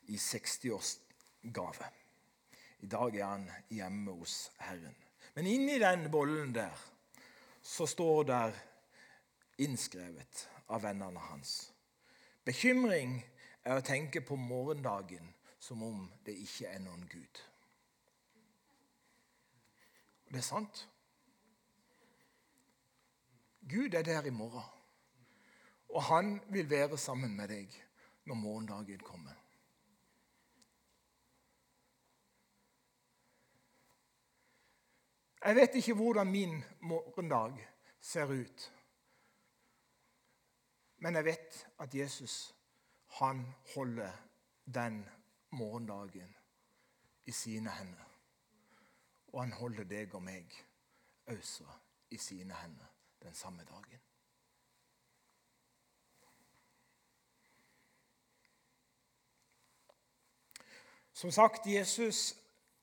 i 0.07 0.15
60-årsgave. 0.15 1.91
I 2.79 2.87
dag 2.87 3.19
er 3.19 3.25
han 3.25 3.45
hjemme 3.75 4.15
hos 4.21 4.37
Herren. 4.63 4.95
Men 5.35 5.51
inni 5.51 5.75
den 5.83 6.07
bollen 6.11 6.55
der 6.55 6.87
så 7.63 7.83
står 7.85 8.23
der 8.23 8.55
innskrevet 9.57 10.47
av 10.67 10.87
vennene 10.87 11.19
hans. 11.27 11.73
Bekymring 12.47 13.19
er 13.63 13.79
å 13.79 13.83
tenke 13.83 14.23
på 14.23 14.39
morgendagen 14.39 15.33
som 15.59 15.83
om 15.83 16.07
det 16.23 16.39
ikke 16.39 16.71
er 16.71 16.79
noen 16.83 17.03
Gud. 17.11 17.49
Det 20.33 20.39
er 20.39 20.43
sant. 20.43 20.89
Gud 23.69 23.93
er 23.93 24.01
der 24.01 24.25
i 24.25 24.29
morgen. 24.29 24.63
Og 25.89 26.03
han 26.03 26.41
vil 26.49 26.69
være 26.69 26.97
sammen 26.97 27.35
med 27.37 27.47
deg 27.47 27.75
når 28.25 28.35
morgendagen 28.35 28.99
kommer. 28.99 29.35
Jeg 35.45 35.55
vet 35.55 35.75
ikke 35.75 35.93
hvordan 35.93 36.31
min 36.31 36.63
morgendag 36.81 37.59
ser 38.01 38.25
ut. 38.25 38.73
Men 40.97 41.15
jeg 41.15 41.25
vet 41.25 41.67
at 41.79 41.95
Jesus 41.95 42.55
han 43.19 43.45
holder 43.75 44.11
den 44.65 45.05
morgendagen 45.51 46.35
i 47.25 47.31
sine 47.31 47.69
hender. 47.69 48.12
Og 49.33 49.41
han 49.41 49.53
holder 49.57 49.83
deg 49.89 50.13
og 50.15 50.23
meg 50.23 50.53
også 51.25 51.65
i 52.13 52.17
sine 52.17 52.53
hender 52.53 52.89
den 53.23 53.33
samme 53.33 53.63
dagen. 53.65 53.99
Som 61.13 61.31
sagt, 61.31 61.67
Jesus 61.67 62.35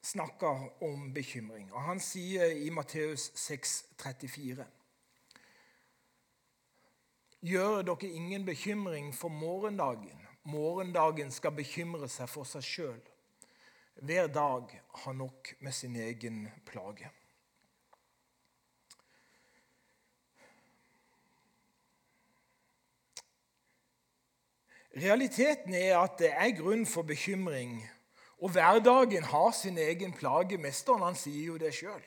snakker 0.03 0.83
om 0.83 1.15
bekymring. 1.15 1.73
og 1.73 1.83
Han 1.83 2.01
sier 2.01 2.47
i 2.47 2.71
Matteus 2.71 3.31
6, 3.35 3.85
34 4.03 4.67
Gjør 7.41 7.83
dere 7.83 8.09
ingen 8.09 8.45
bekymring 8.45 9.15
for 9.15 9.29
morgendagen. 9.29 10.27
Morgendagen 10.45 11.31
skal 11.31 11.53
bekymre 11.57 12.09
seg 12.09 12.29
for 12.29 12.45
seg 12.45 12.65
sjøl. 12.65 13.10
Hver 14.01 14.27
dag 14.27 14.81
har 14.95 15.13
nok 15.13 15.55
med 15.61 15.73
sin 15.73 15.97
egen 15.97 16.49
plage. 16.67 17.11
Realiteten 24.97 25.75
er 25.75 25.99
at 25.99 26.17
det 26.19 26.31
er 26.33 26.57
grunn 26.57 26.87
for 26.87 27.03
bekymring, 27.03 27.77
og 28.41 28.51
hverdagen 28.51 29.25
har 29.25 29.51
sin 29.53 29.79
egen 29.79 30.13
plage. 30.17 30.59
Mesteren 30.59 31.05
han 31.05 31.15
sier 31.15 31.53
jo 31.53 31.59
det 31.61 31.75
sjøl. 31.77 32.03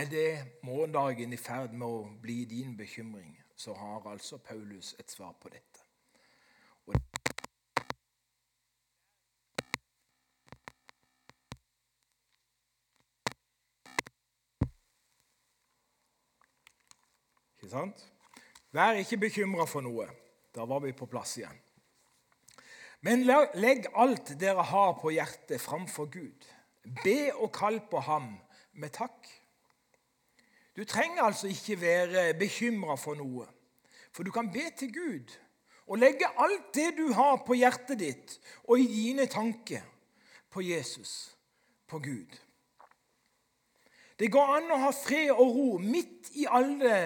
Er 0.00 0.04
det 0.04 0.44
morgendagen 0.62 1.32
i 1.32 1.36
ferd 1.36 1.74
med 1.76 1.84
å 1.84 2.04
bli 2.22 2.46
din 2.48 2.70
bekymring, 2.72 3.34
så 3.52 3.74
har 3.76 4.06
altså 4.08 4.38
Paulus 4.40 4.94
et 4.96 5.10
svar 5.12 5.34
på 5.36 5.50
dette. 5.52 5.82
Og 6.86 6.94
Ikke 17.58 17.68
sant? 17.68 18.06
Vær 18.72 19.02
ikke 19.02 19.20
bekymra 19.26 19.68
for 19.68 19.84
noe. 19.84 20.08
Da 20.56 20.64
var 20.64 20.80
vi 20.86 20.94
på 20.96 21.10
plass 21.12 21.34
igjen. 21.42 21.60
Men 23.04 23.28
legg 23.28 23.90
alt 23.92 24.32
dere 24.40 24.64
har 24.72 24.96
på 25.02 25.12
hjertet, 25.12 25.60
framfor 25.60 26.08
Gud. 26.16 26.48
Be 27.04 27.34
og 27.34 27.52
kall 27.52 27.82
på 27.92 28.00
ham 28.08 28.32
med 28.72 28.96
takk. 28.96 29.39
Du 30.76 30.84
trenger 30.84 31.22
altså 31.22 31.48
ikke 31.50 31.80
være 31.80 32.34
bekymra 32.38 32.94
for 32.96 33.18
noe, 33.18 33.46
for 34.12 34.22
du 34.22 34.30
kan 34.30 34.50
be 34.52 34.68
til 34.78 34.92
Gud 34.94 35.32
og 35.90 35.98
legge 35.98 36.28
alt 36.38 36.74
det 36.74 36.92
du 36.98 37.08
har 37.12 37.42
på 37.46 37.56
hjertet 37.58 37.98
ditt 37.98 38.36
og 38.64 38.78
i 38.78 38.86
dine 38.86 39.26
tanker, 39.26 39.82
på 40.50 40.62
Jesus, 40.62 41.36
på 41.86 41.98
Gud. 41.98 42.38
Det 44.18 44.28
går 44.30 44.56
an 44.56 44.72
å 44.74 44.80
ha 44.82 44.90
fred 44.94 45.30
og 45.32 45.54
ro 45.54 45.68
midt 45.78 46.32
i 46.38 46.46
alle 46.50 46.96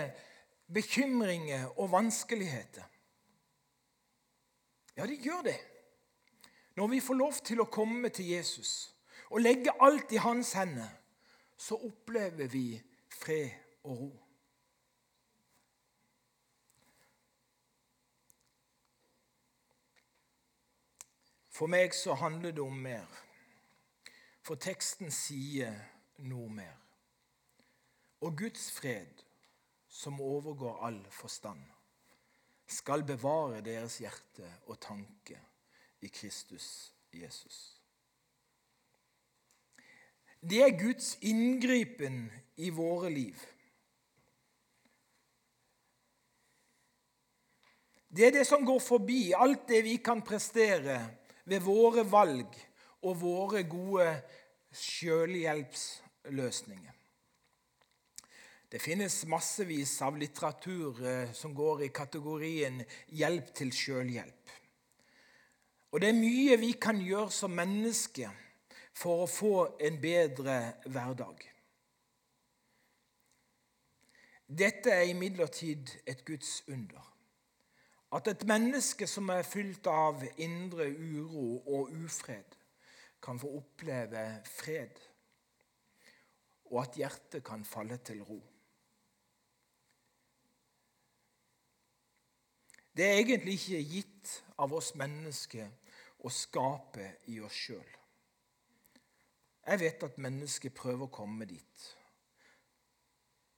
bekymringer 0.72 1.68
og 1.78 1.92
vanskeligheter. 1.92 2.84
Ja, 4.96 5.06
det 5.06 5.20
gjør 5.22 5.44
det. 5.46 5.58
Når 6.76 6.86
vi 6.86 7.00
får 7.00 7.14
lov 7.14 7.38
til 7.44 7.60
å 7.62 7.70
komme 7.70 8.08
til 8.08 8.32
Jesus 8.34 8.94
og 9.30 9.44
legge 9.44 9.72
alt 9.80 10.12
i 10.12 10.20
hans 10.20 10.52
hender, 10.58 10.90
så 11.56 11.78
opplever 11.78 12.50
vi 12.50 12.66
fred 13.20 13.50
og 13.84 13.98
ro. 14.00 14.12
For 21.54 21.70
meg 21.70 21.94
så 21.94 22.14
handler 22.18 22.50
det 22.50 22.62
om 22.64 22.80
mer. 22.82 23.06
For 24.42 24.58
teksten 24.58 25.12
sier 25.14 25.76
noe 26.26 26.50
mer. 26.50 26.74
Og 28.26 28.34
Guds 28.38 28.66
fred, 28.74 29.22
som 29.88 30.20
overgår 30.20 30.82
all 30.86 30.98
forstand, 31.14 31.62
skal 32.66 33.04
bevare 33.06 33.60
deres 33.62 34.00
hjerte 34.02 34.50
og 34.66 34.80
tanke 34.80 35.38
i 36.02 36.08
Kristus 36.08 36.92
Jesus. 37.12 37.83
Det 40.44 40.58
er 40.60 40.74
Guds 40.76 41.14
inngripen 41.24 42.26
i 42.60 42.68
våre 42.70 43.10
liv. 43.10 43.34
Det 48.14 48.26
er 48.26 48.30
det 48.36 48.46
som 48.46 48.66
går 48.66 48.78
forbi 48.84 49.32
alt 49.32 49.68
det 49.72 49.82
vi 49.86 49.96
kan 50.04 50.22
prestere 50.22 51.08
ved 51.48 51.60
våre 51.64 52.04
valg 52.06 52.46
og 53.08 53.20
våre 53.22 53.62
gode 53.64 54.22
selvhjelpsløsninger. 54.70 56.92
Det 58.68 58.82
finnes 58.82 59.26
massevis 59.30 60.02
av 60.02 60.16
litteratur 60.18 61.06
eh, 61.06 61.32
som 61.32 61.54
går 61.54 61.82
i 61.86 61.88
kategorien 61.94 62.84
'hjelp 63.08 63.54
til 63.54 63.70
sjølhjelp'. 63.70 64.50
Og 65.94 66.00
det 66.02 66.08
er 66.10 66.18
mye 66.18 66.56
vi 66.58 66.72
kan 66.72 66.98
gjøre 66.98 67.30
som 67.30 67.50
mennesker 67.54 68.43
for 68.94 69.24
å 69.24 69.30
få 69.30 69.54
en 69.82 69.98
bedre 70.00 70.58
hverdag. 70.86 71.42
Dette 74.46 74.92
er 74.92 75.08
imidlertid 75.10 75.90
et 76.06 76.24
Guds 76.24 76.62
under. 76.68 77.10
At 78.14 78.28
et 78.30 78.44
menneske 78.46 79.08
som 79.10 79.30
er 79.34 79.42
fylt 79.42 79.88
av 79.90 80.22
indre 80.38 80.86
uro 80.92 81.62
og 81.64 81.90
ufred, 82.04 82.54
kan 83.24 83.40
få 83.40 83.50
oppleve 83.56 84.22
fred, 84.44 85.00
og 86.70 86.82
at 86.82 86.98
hjertet 87.00 87.44
kan 87.44 87.64
falle 87.64 87.96
til 88.04 88.20
ro. 88.22 88.38
Det 92.94 93.08
er 93.08 93.18
egentlig 93.18 93.56
ikke 93.58 93.82
gitt 93.90 94.34
av 94.62 94.76
oss 94.76 94.92
mennesker 94.94 95.66
å 96.22 96.30
skape 96.30 97.08
i 97.32 97.40
oss 97.42 97.56
sjøl. 97.64 97.88
Jeg 99.66 99.80
vet 99.80 100.02
at 100.02 100.18
mennesker 100.20 100.70
prøver 100.76 101.06
å 101.06 101.12
komme 101.12 101.46
dit 101.48 101.84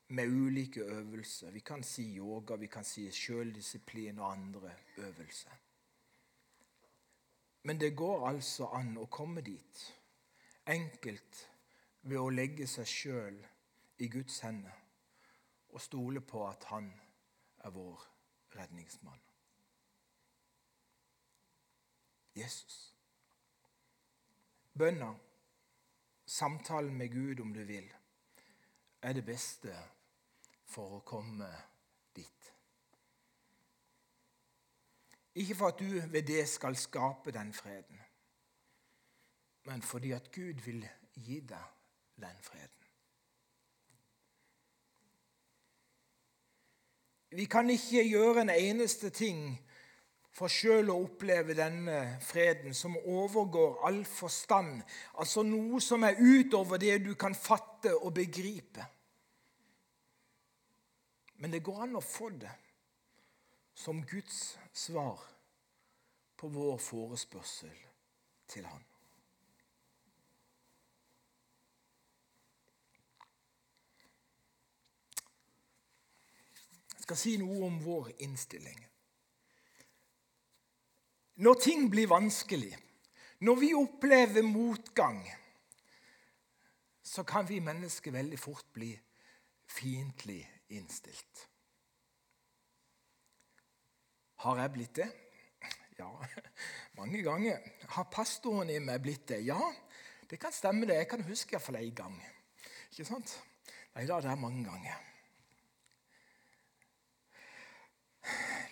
med 0.09 0.31
ulike 0.31 0.81
øvelser. 0.81 1.51
Vi 1.51 1.61
kan 1.61 1.83
si 1.83 2.05
yoga, 2.15 2.57
vi 2.57 2.67
kan 2.67 2.85
si 2.85 3.09
sjøldisiplin 3.11 4.19
og 4.19 4.33
andre 4.33 4.75
øvelser. 4.97 5.57
Men 7.63 7.81
det 7.81 7.97
går 7.97 8.29
altså 8.29 8.69
an 8.79 8.95
å 9.03 9.09
komme 9.11 9.43
dit, 9.43 9.83
enkelt 10.67 11.43
ved 12.03 12.23
å 12.23 12.31
legge 12.31 12.67
seg 12.71 12.87
sjøl 12.87 13.41
i 13.99 14.09
Guds 14.09 14.39
hender 14.47 14.83
og 15.75 15.83
stole 15.83 16.21
på 16.23 16.47
at 16.47 16.65
Han 16.71 16.93
er 17.59 17.71
vår 17.71 18.07
redningsmann. 18.55 19.21
Jesus. 22.37 22.95
Bønna, 24.79 25.15
samtalen 26.27 26.95
med 26.95 27.13
Gud 27.13 27.41
om 27.41 27.55
du 27.55 27.65
vil, 27.65 27.87
er 29.03 29.13
det 29.13 29.25
beste 29.25 29.75
for 30.67 30.99
å 30.99 31.05
komme 31.07 31.49
dit. 32.17 32.53
Ikke 35.37 35.55
for 35.55 35.71
at 35.71 35.79
du 35.79 36.01
ved 36.11 36.23
det 36.27 36.49
skal 36.49 36.77
skape 36.77 37.31
den 37.33 37.53
freden, 37.55 38.01
men 39.67 39.83
fordi 39.83 40.13
at 40.17 40.33
Gud 40.33 40.63
vil 40.65 40.83
gi 41.15 41.41
deg 41.41 41.75
den 42.23 42.43
freden. 42.43 42.73
Vi 47.37 47.45
kan 47.45 47.71
ikke 47.71 48.05
gjøre 48.09 48.47
en 48.47 48.51
eneste 48.51 49.11
ting 49.11 49.66
for 50.37 50.53
sjøl 50.53 50.91
å 50.93 50.99
oppleve 51.07 51.55
denne 51.57 52.19
freden 52.21 52.75
som 52.77 52.97
overgår 52.99 53.79
all 53.89 54.03
forstand, 54.05 54.83
altså 55.17 55.41
noe 55.47 55.81
som 55.81 56.05
er 56.05 56.19
utover 56.21 56.81
det 56.83 56.99
du 57.07 57.15
kan 57.17 57.35
fatte 57.35 57.95
og 57.97 58.13
begripe. 58.19 58.85
Men 61.41 61.53
det 61.53 61.63
går 61.65 61.87
an 61.87 61.97
å 61.97 62.05
få 62.05 62.29
det 62.37 62.53
som 63.77 64.03
Guds 64.09 64.59
svar 64.77 65.21
på 66.37 66.49
vår 66.53 66.77
forespørsel 66.85 67.73
til 68.53 68.69
Han. 68.69 68.85
Jeg 76.97 77.09
skal 77.09 77.21
si 77.21 77.35
noe 77.41 77.65
om 77.69 77.81
vår 77.85 78.13
innstilling. 78.27 78.81
Når 81.37 81.59
ting 81.61 81.91
blir 81.93 82.09
vanskelig, 82.09 82.73
når 83.45 83.59
vi 83.61 83.75
opplever 83.77 84.43
motgang, 84.43 85.21
så 87.03 87.23
kan 87.23 87.49
vi 87.49 87.61
mennesker 87.61 88.13
veldig 88.13 88.39
fort 88.39 88.67
bli 88.73 88.95
fiendtlig 89.69 90.41
innstilt. 90.69 91.49
Har 94.45 94.61
jeg 94.61 94.73
blitt 94.73 94.97
det? 94.97 95.09
Ja, 95.99 96.09
mange 96.99 97.23
ganger. 97.25 97.61
Har 97.89 98.09
pastoren 98.13 98.71
i 98.71 98.81
meg 98.85 99.01
blitt 99.05 99.29
det? 99.29 99.43
Ja, 99.47 99.61
det 100.31 100.41
kan 100.41 100.53
stemme. 100.53 100.87
det. 100.87 100.99
Jeg 101.03 101.09
kan 101.09 101.25
huske 101.25 101.57
iallfall 101.57 101.81
én 101.81 101.95
gang. 101.95 102.17
Ikke 102.91 103.07
sant? 103.09 103.39
Nei 103.95 104.05
da, 104.09 104.21
det 104.21 104.31
er 104.31 104.41
mange 104.41 104.65
ganger. 104.65 104.99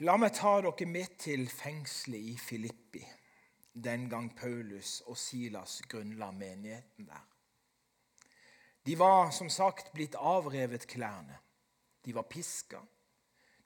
La 0.01 0.17
meg 0.19 0.35
ta 0.35 0.57
dere 0.65 0.87
med 0.91 1.19
til 1.23 1.47
fengselet 1.49 2.33
i 2.33 2.39
Filippi 2.39 3.05
den 3.75 4.09
gang 4.11 4.37
Paulus 4.37 5.03
og 5.07 5.19
Silas 5.19 5.83
grunnla 5.91 6.31
menigheten 6.31 7.07
der. 7.07 7.25
De 8.87 8.99
var 8.99 9.31
som 9.31 9.51
sagt 9.51 9.93
blitt 9.93 10.15
avrevet 10.15 10.87
klærne. 10.87 11.39
De 12.05 12.15
var 12.15 12.23
piska, 12.23 12.79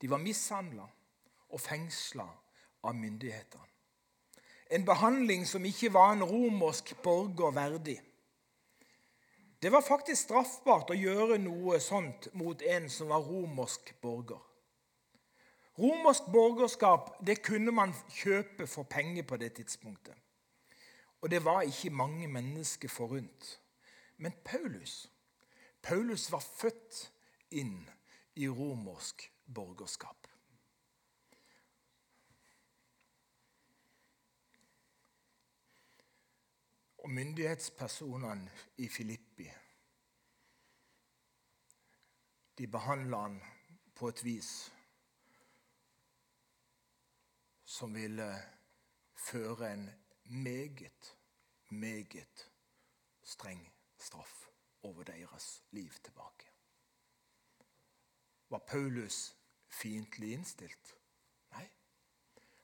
de 0.01 0.11
var 0.11 0.23
mishandla 0.23 0.87
og 1.49 1.61
fengsla 1.61 2.29
av 2.83 2.95
myndighetene. 2.95 3.65
En 4.71 4.85
behandling 4.85 5.47
som 5.49 5.65
ikke 5.65 5.93
var 5.93 6.13
en 6.13 6.25
romersk 6.25 6.93
borger 7.03 7.51
verdig. 7.51 7.97
Det 9.63 9.73
var 9.73 9.83
faktisk 9.83 10.29
straffbart 10.29 10.93
å 10.93 10.99
gjøre 10.99 11.39
noe 11.43 11.81
sånt 11.83 12.29
mot 12.37 12.63
en 12.63 12.87
som 12.93 13.09
var 13.11 13.25
romersk 13.25 13.95
borger. 14.03 14.48
Romersk 15.79 16.23
borgerskap 16.33 17.11
det 17.27 17.43
kunne 17.43 17.73
man 17.73 17.95
kjøpe 18.11 18.67
for 18.67 18.83
penger 18.83 19.23
på 19.23 19.37
det 19.37 19.53
tidspunktet. 19.53 20.15
Og 21.21 21.31
det 21.31 21.45
var 21.45 21.63
ikke 21.63 21.91
mange 21.91 22.29
mennesker 22.29 22.89
forunt. 22.89 23.61
Men 24.17 24.33
Paulus 24.45 25.07
Paulus 25.83 26.33
var 26.33 26.41
født 26.41 27.13
inn 27.51 27.87
i 28.37 28.49
romersk 28.49 29.23
borgerskap. 29.55 30.27
Og 36.99 37.11
myndighetspersonene 37.11 38.51
i 38.77 38.89
Filippi 38.89 39.47
de 42.59 42.67
behandla 42.67 43.21
han 43.23 43.39
på 43.95 44.11
et 44.11 44.25
vis 44.27 44.51
som 47.69 47.95
ville 47.95 48.43
føre 49.17 49.73
en 49.73 49.91
meget, 50.25 51.17
meget 51.69 52.51
streng 53.23 53.75
straff 53.99 54.47
over 54.83 55.03
deres 55.03 55.65
liv 55.71 55.91
tilbake. 56.05 56.51
Var 58.51 58.59
Paulus 58.59 59.37
fiendtlig 59.69 60.33
innstilt? 60.33 60.95
Nei. 61.51 61.69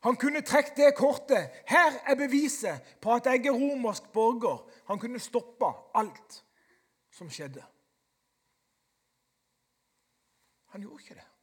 Han 0.01 0.17
kunne 0.17 0.43
trukket 0.43 0.77
det 0.77 0.97
kortet. 0.97 1.51
Her 1.69 2.01
er 2.07 2.15
beviset 2.15 2.97
på 3.03 3.13
at 3.15 3.27
jeg 3.27 3.47
er 3.47 3.53
romersk 3.53 4.03
borger. 4.13 4.71
Han 4.87 4.99
kunne 4.99 5.21
stoppa 5.21 5.73
alt 5.95 6.45
som 7.11 7.31
skjedde. 7.31 7.65
Han 10.73 10.81
gjorde 10.81 11.03
ikke 11.03 11.15
det. 11.15 11.34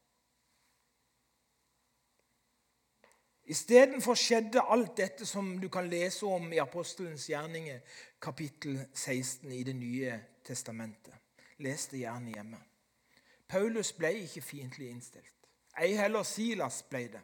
Istedenfor 3.44 4.14
skjedde 4.14 4.62
alt 4.70 4.96
dette 4.96 5.26
som 5.26 5.56
du 5.60 5.68
kan 5.68 5.88
lese 5.90 6.26
om 6.26 6.52
i 6.52 6.60
Apostelens 6.62 7.26
gjerninger, 7.26 7.80
kapittel 8.22 8.78
16 8.94 9.52
i 9.52 9.62
Det 9.62 9.74
nye 9.76 10.20
testamentet. 10.44 11.14
Les 11.58 11.86
det 11.86 12.04
gjerne 12.04 12.30
hjemme. 12.30 12.60
Paulus 13.48 13.92
ble 13.92 14.12
ikke 14.22 14.42
fiendtlig 14.42 14.90
innstilt. 14.90 15.48
Ei 15.78 15.94
heller 15.98 16.22
Silas 16.22 16.82
ble 16.88 17.08
det. 17.12 17.22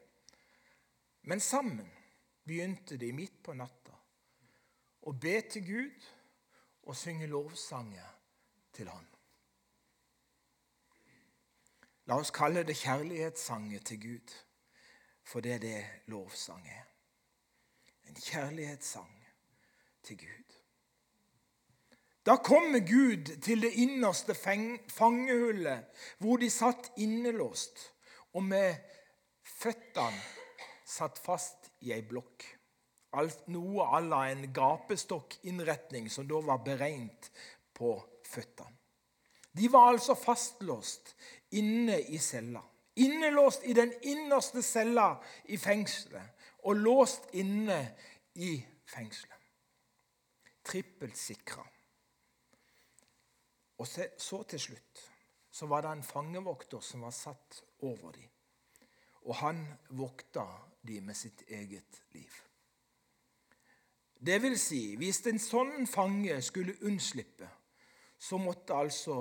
Men 1.23 1.41
sammen 1.41 1.89
begynte 2.45 2.97
de 2.97 3.13
midt 3.13 3.43
på 3.45 3.55
natta 3.55 3.95
å 5.09 5.13
be 5.13 5.41
til 5.51 5.65
Gud 5.67 6.09
og 6.89 6.97
synge 6.97 7.29
lovsanger 7.31 8.11
til 8.73 8.89
Han. 8.89 9.07
La 12.09 12.17
oss 12.17 12.33
kalle 12.33 12.65
det 12.65 12.77
kjærlighetssanger 12.81 13.85
til 13.85 14.01
Gud. 14.01 14.37
For 15.29 15.45
det 15.45 15.59
er 15.59 15.63
det 15.63 15.81
lovsang 16.09 16.65
er. 16.65 16.85
En 18.09 18.17
kjærlighetssang 18.17 19.13
til 20.03 20.19
Gud. 20.23 20.55
Da 22.25 22.37
kommer 22.37 22.81
Gud 22.81 23.41
til 23.45 23.63
det 23.63 23.73
innerste 23.81 24.35
fangehullet, 24.35 25.85
hvor 26.19 26.37
de 26.37 26.51
satt 26.51 26.91
innelåst, 26.97 27.79
og 28.33 28.43
med 28.45 28.75
føttene 29.45 30.21
satt 30.89 31.21
fast 31.21 31.71
i 31.85 31.93
ei 31.93 32.03
blokk. 32.05 32.45
Noe 33.53 33.87
à 33.89 34.01
la 34.05 34.23
en 34.29 34.45
gapestokkinnretning 34.53 36.11
som 36.13 36.29
da 36.29 36.41
var 36.45 36.61
beregnet 36.65 37.31
på 37.77 37.95
føttene. 38.29 38.77
De 39.53 39.69
var 39.73 39.95
altså 39.95 40.15
fastlåst 40.15 41.15
inne 41.57 41.97
i 42.13 42.19
cella. 42.21 42.61
Innelåst 42.99 43.65
i 43.65 43.75
den 43.77 43.93
innerste 44.03 44.63
cella 44.63 45.11
i 45.47 45.59
fengselet 45.61 46.35
og 46.67 46.81
låst 46.83 47.29
inne 47.39 47.79
i 48.35 48.57
fengselet. 48.87 49.37
Trippelt 50.65 51.17
sikra. 51.17 51.63
Og 53.79 53.87
så 53.87 54.43
til 54.51 54.61
slutt 54.61 55.05
så 55.51 55.67
var 55.67 55.83
det 55.83 55.93
en 55.93 56.03
fangevokter 56.07 56.83
som 56.85 57.07
var 57.07 57.15
satt 57.15 57.63
over 57.87 58.13
dem. 58.13 58.29
Og 59.27 59.35
han 59.41 59.63
vokta 59.91 60.45
dem 60.87 61.09
med 61.09 61.17
sitt 61.17 61.43
eget 61.49 62.03
liv. 62.15 62.33
Det 64.19 64.43
vil 64.43 64.59
si, 64.59 64.97
hvis 64.99 65.21
en 65.31 65.39
sånn 65.39 65.87
fange 65.87 66.41
skulle 66.43 66.75
unnslippe, 66.87 67.47
så 68.19 68.39
måtte 68.43 68.75
altså 68.75 69.21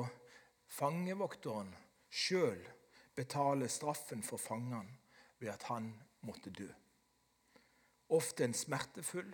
fangevokteren 0.74 1.70
sjøl 2.10 2.64
betale 3.18 3.70
straffen 3.70 4.22
for 4.24 4.38
fangene 4.38 4.98
ved 5.40 5.50
at 5.50 5.64
han 5.72 5.90
måtte 6.22 6.54
dø. 6.54 6.68
Ofte 8.14 8.46
en 8.46 8.54
smertefull 8.54 9.34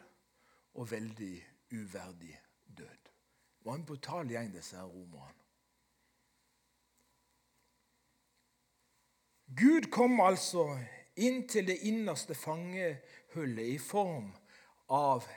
og 0.74 0.92
veldig 0.92 1.36
uverdig 1.72 2.40
død. 2.78 3.02
Det 3.58 3.66
var 3.66 3.76
en 3.76 3.86
brutal 3.86 4.32
gjeng, 4.32 4.54
disse 4.56 4.76
her 4.76 4.88
romerne. 4.88 5.40
Gud 9.54 9.92
kom 9.92 10.18
altså 10.24 10.66
inn 11.16 11.44
til 11.48 11.68
det 11.68 11.78
innerste 11.86 12.34
fangehullet 12.36 13.76
i 13.76 13.78
form 13.78 14.32
av 14.90 15.28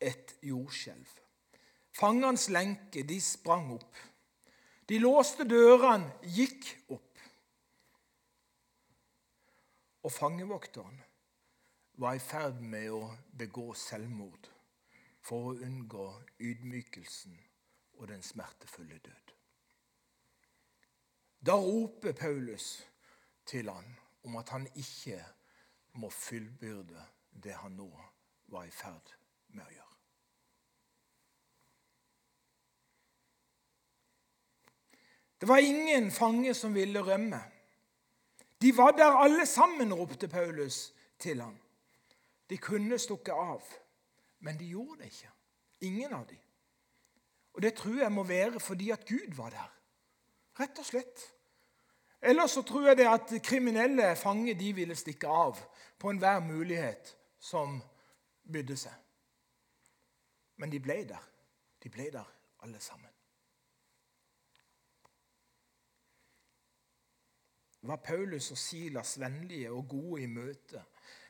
et 0.00 0.38
jordskjelv. 0.42 1.10
Fangenes 1.92 2.48
lenker 2.48 3.04
de 3.04 3.18
sprang 3.20 3.74
opp. 3.74 3.98
De 4.88 4.98
låste 5.02 5.44
dørene, 5.44 6.14
gikk 6.24 6.70
opp. 6.88 7.09
Og 10.02 10.12
fangevokteren 10.12 11.02
var 12.00 12.16
i 12.16 12.22
ferd 12.24 12.62
med 12.64 12.88
å 12.96 13.02
begå 13.36 13.72
selvmord 13.76 14.48
for 15.20 15.50
å 15.50 15.58
unngå 15.66 16.06
ydmykelsen 16.40 17.36
og 17.98 18.08
den 18.08 18.22
smertefulle 18.24 18.96
død. 19.04 19.34
Da 21.40 21.56
roper 21.60 22.12
Paulus 22.16 22.72
til 23.46 23.68
han 23.68 23.96
om 24.24 24.36
at 24.40 24.48
han 24.48 24.66
ikke 24.74 25.20
må 26.00 26.10
fullbyrde 26.12 27.04
det 27.44 27.56
han 27.60 27.76
nå 27.76 27.90
var 28.52 28.64
i 28.64 28.74
ferd 28.74 29.14
med 29.52 29.64
å 29.64 29.72
gjøre. 29.74 29.86
Det 35.40 35.48
var 35.48 35.64
ingen 35.64 36.10
fange 36.12 36.52
som 36.54 36.74
ville 36.76 37.00
rømme. 37.00 37.40
De 38.60 38.76
var 38.76 38.90
der 38.90 39.16
alle 39.16 39.46
sammen, 39.46 39.94
ropte 39.94 40.28
Paulus 40.28 40.92
til 41.18 41.40
ham. 41.40 41.56
De 42.50 42.58
kunne 42.58 42.98
stukket 42.98 43.32
av. 43.32 43.62
Men 44.40 44.58
de 44.58 44.68
gjorde 44.68 44.98
det 44.98 45.12
ikke. 45.12 45.30
Ingen 45.80 46.12
av 46.12 46.26
dem. 46.28 46.38
Og 47.52 47.62
det 47.62 47.74
tror 47.74 48.02
jeg 48.02 48.12
må 48.12 48.22
være 48.22 48.60
fordi 48.60 48.90
at 48.90 49.06
Gud 49.06 49.34
var 49.36 49.50
der. 49.50 49.68
Rett 50.60 50.78
og 50.78 50.86
slett. 50.86 51.26
Ellers 52.22 52.50
så 52.50 52.62
tror 52.62 52.86
jeg 52.86 52.96
det 52.96 53.08
at 53.08 53.32
kriminelle 53.42 54.16
fanger 54.16 54.54
de 54.54 54.72
ville 54.76 54.96
stikke 54.96 55.28
av 55.28 55.60
på 55.98 56.10
enhver 56.10 56.40
mulighet 56.40 57.16
som 57.40 57.80
bydde 58.52 58.76
seg. 58.76 58.92
Men 60.60 60.72
de 60.72 60.80
ble 60.80 60.98
der. 61.08 61.30
De 61.82 61.88
ble 61.88 62.10
der 62.12 62.28
alle 62.62 62.80
sammen. 62.80 63.09
Var 67.90 67.98
Paulus 68.06 68.50
og 68.54 68.58
Silas 68.58 69.16
vennlige 69.20 69.72
og 69.74 69.88
gode 69.90 70.22
i 70.22 70.26
møte 70.30 70.84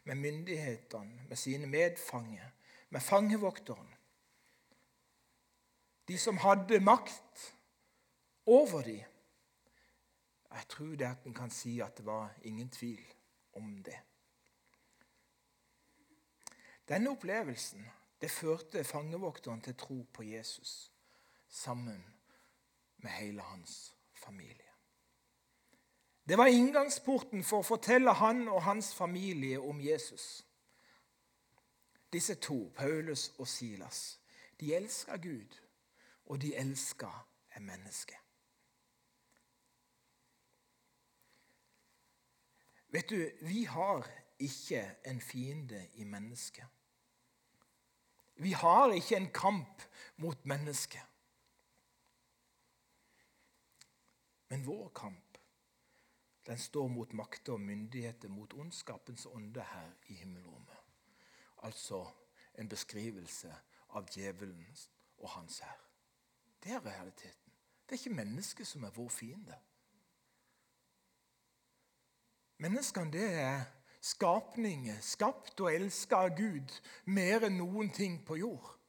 med 0.04 0.14
myndighetene, 0.20 1.26
med 1.28 1.36
sine 1.36 1.66
medfanger? 1.66 2.50
med 2.90 3.00
fangevokteren. 3.00 3.94
De 6.08 6.18
som 6.18 6.36
hadde 6.36 6.80
makt 6.80 7.56
over 8.46 8.82
dem. 8.82 9.04
Jeg 10.50 10.64
tror 10.68 10.96
det 10.98 11.06
at 11.06 11.26
en 11.26 11.34
kan 11.34 11.50
si 11.50 11.80
at 11.80 11.96
det 11.96 12.06
var 12.06 12.34
ingen 12.42 12.70
tvil 12.70 13.04
om 13.52 13.82
det. 13.82 13.98
Denne 16.88 17.10
opplevelsen 17.10 17.86
det 18.20 18.30
førte 18.30 18.84
fangevokteren 18.84 19.60
til 19.60 19.76
tro 19.76 20.02
på 20.12 20.22
Jesus 20.22 20.92
sammen 21.48 22.02
med 22.96 23.10
hele 23.10 23.42
hans 23.42 23.96
familie. 24.14 24.69
Det 26.30 26.38
var 26.38 26.46
inngangsporten 26.46 27.40
for 27.42 27.58
å 27.58 27.66
fortelle 27.66 28.12
han 28.14 28.44
og 28.46 28.60
hans 28.62 28.92
familie 28.94 29.56
om 29.58 29.80
Jesus. 29.82 30.44
Disse 32.12 32.36
to, 32.38 32.68
Paulus 32.76 33.32
og 33.42 33.48
Silas, 33.50 34.20
de 34.60 34.68
elska 34.76 35.16
Gud, 35.16 35.56
og 36.30 36.38
de 36.38 36.52
elska 36.54 37.08
et 37.56 37.62
menneske. 37.66 38.14
Vet 42.94 43.10
du, 43.10 43.30
vi 43.40 43.64
har 43.64 44.06
ikke 44.38 44.84
en 45.10 45.18
fiende 45.20 45.80
i 45.94 46.06
mennesket. 46.06 46.66
Vi 48.38 48.52
har 48.52 48.94
ikke 48.94 49.16
en 49.16 49.32
kamp 49.34 49.82
mot 50.22 50.46
mennesket. 50.46 51.02
Men 54.48 54.66
vår 54.66 54.88
kamp 54.94 55.29
den 56.46 56.58
står 56.58 56.88
mot 56.88 57.12
makter 57.12 57.52
og 57.52 57.60
myndigheter, 57.60 58.28
mot 58.28 58.52
ondskapens 58.52 59.26
ånde 59.26 59.60
her 59.60 59.90
i 60.06 60.14
himmelrommet. 60.14 60.76
Altså 61.62 62.06
en 62.58 62.68
beskrivelse 62.68 63.54
av 63.90 64.08
djevelen 64.14 64.66
og 65.18 65.28
hans 65.28 65.58
hær. 65.58 65.80
Det 66.64 66.72
er 66.72 66.86
realiteten. 66.86 67.52
Det 67.88 67.96
er 67.96 67.98
ikke 67.98 68.16
mennesket 68.16 68.66
som 68.66 68.84
er 68.84 68.90
vår 68.90 69.08
fiende. 69.08 69.54
Menneskene 72.60 73.12
det 73.12 73.28
er 73.34 73.62
skapninger, 74.00 75.00
skapt 75.00 75.60
og 75.60 75.72
elsket 75.74 76.16
av 76.16 76.36
Gud 76.36 76.74
mer 77.04 77.46
enn 77.48 77.58
noen 77.60 77.90
ting 77.92 78.20
på 78.26 78.36
jord. 78.40 78.79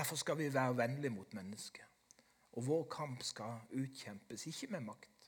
Derfor 0.00 0.16
skal 0.16 0.38
vi 0.38 0.54
være 0.54 0.76
vennlige 0.76 1.10
mot 1.10 1.34
mennesket. 1.34 1.84
Og 2.52 2.66
vår 2.66 2.84
kamp 2.88 3.22
skal 3.22 3.58
utkjempes, 3.70 4.46
ikke 4.46 4.66
med 4.66 4.80
makt, 4.80 5.26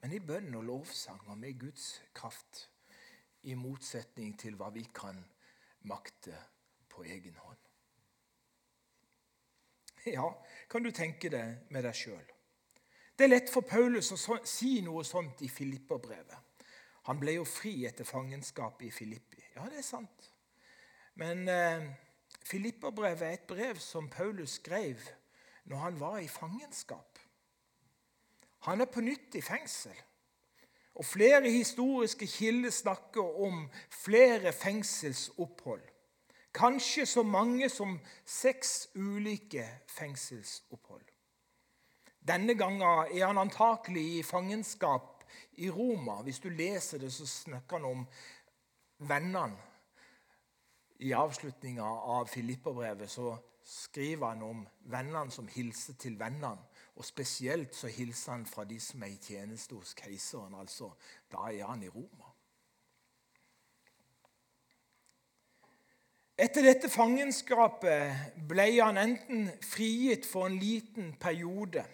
men 0.00 0.12
i 0.12 0.20
bønn 0.22 0.54
og 0.54 0.62
lovsang 0.64 1.24
og 1.26 1.38
med 1.38 1.58
Guds 1.58 2.02
kraft. 2.14 2.68
I 3.42 3.56
motsetning 3.58 4.36
til 4.38 4.54
hva 4.54 4.68
vi 4.70 4.84
kan 4.94 5.18
makte 5.90 6.36
på 6.88 7.02
egen 7.02 7.34
hånd. 7.36 7.56
Ja, 10.06 10.28
kan 10.70 10.86
du 10.86 10.90
tenke 10.94 11.32
det 11.34 11.42
med 11.70 11.82
deg 11.82 11.98
sjøl? 11.98 12.30
Det 13.18 13.26
er 13.26 13.32
lett 13.32 13.50
for 13.50 13.66
Paulus 13.66 14.12
å 14.14 14.38
si 14.46 14.76
noe 14.86 15.02
sånt 15.04 15.42
i 15.42 15.48
Filipperbrevet. 15.50 16.62
Han 17.10 17.18
ble 17.18 17.34
jo 17.40 17.48
fri 17.48 17.74
etter 17.90 18.06
fangenskapet 18.06 18.86
i 18.86 18.92
Filippi. 18.94 19.42
Ja, 19.56 19.66
det 19.66 19.82
er 19.82 19.88
sant. 19.88 20.30
Men 21.18 21.48
eh, 21.48 21.90
Filipperbrevet 22.44 23.22
er 23.22 23.32
et 23.32 23.48
brev 23.48 23.78
som 23.78 24.08
Paulus 24.10 24.50
skrev 24.50 24.96
når 25.64 25.76
han 25.76 26.00
var 26.00 26.18
i 26.18 26.28
fangenskap. 26.28 27.18
Han 28.66 28.80
er 28.80 28.90
på 28.92 29.00
nytt 29.00 29.34
i 29.34 29.40
fengsel. 29.40 29.96
Og 30.94 31.04
Flere 31.04 31.50
historiske 31.50 32.26
kilder 32.26 32.70
snakker 32.70 33.40
om 33.44 33.70
flere 33.90 34.52
fengselsopphold. 34.52 35.82
Kanskje 36.54 37.06
så 37.06 37.22
mange 37.22 37.68
som 37.68 37.98
seks 38.26 38.88
ulike 38.94 39.64
fengselsopphold. 39.86 41.04
Denne 42.28 42.54
gangen 42.54 42.82
er 42.82 43.26
han 43.26 43.38
antakelig 43.38 44.18
i 44.18 44.22
fangenskap 44.22 45.24
i 45.52 45.70
Roma. 45.70 46.22
Hvis 46.22 46.38
du 46.38 46.48
leser 46.48 46.98
det, 46.98 47.12
så 47.12 47.26
snakker 47.26 47.78
han 47.78 47.84
om 47.84 48.06
vennene 48.98 49.69
I 51.00 51.12
avslutninga 51.12 51.84
av 51.84 52.26
Filipperbrevet 52.26 53.10
så 53.10 53.36
skriver 53.64 54.26
han 54.26 54.42
om 54.42 54.66
vennene 54.92 55.32
som 55.32 55.46
hilser 55.48 55.96
til 56.00 56.18
vennene. 56.20 56.58
Og 57.00 57.06
Spesielt 57.08 57.74
så 57.74 57.88
hilser 57.88 58.34
han 58.34 58.44
fra 58.46 58.66
de 58.68 58.76
som 58.80 59.02
er 59.02 59.14
i 59.14 59.22
tjeneste 59.22 59.78
hos 59.78 59.94
keiseren. 59.96 60.54
altså 60.60 60.90
Da 61.32 61.48
er 61.48 61.64
han 61.64 61.82
i 61.82 61.88
Roma. 61.88 62.28
Etter 66.40 66.64
dette 66.64 66.88
fangenskapet 66.88 68.36
ble 68.48 68.68
han 68.80 68.96
enten 69.00 69.48
frigitt 69.64 70.28
for 70.28 70.48
en 70.48 70.56
liten 70.60 71.14
periode, 71.20 71.84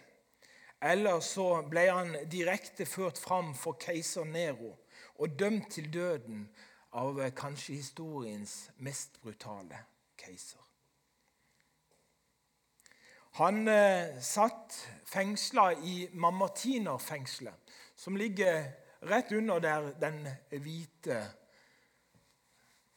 eller 0.81 1.19
så 1.19 1.63
ble 1.67 1.83
han 1.89 2.13
direkte 2.31 2.85
ført 2.85 3.19
fram 3.19 3.53
for 3.55 3.79
keiser 3.79 4.23
Nero 4.23 4.77
og 5.17 5.39
dømt 5.39 5.71
til 5.73 5.89
døden 5.93 6.45
av 6.97 7.19
kanskje 7.37 7.77
historiens 7.77 8.71
mest 8.83 9.21
brutale 9.21 9.83
keiser. 10.17 10.63
Han 13.37 13.67
eh, 13.67 14.17
satt 14.21 14.73
fengsla 15.05 15.73
i 15.73 16.09
Mamartinerfengselet, 16.13 17.73
som 17.95 18.17
ligger 18.17 18.71
rett 19.05 19.31
under 19.31 19.59
der 19.61 19.91
den 20.01 20.23
hvite 20.49 21.19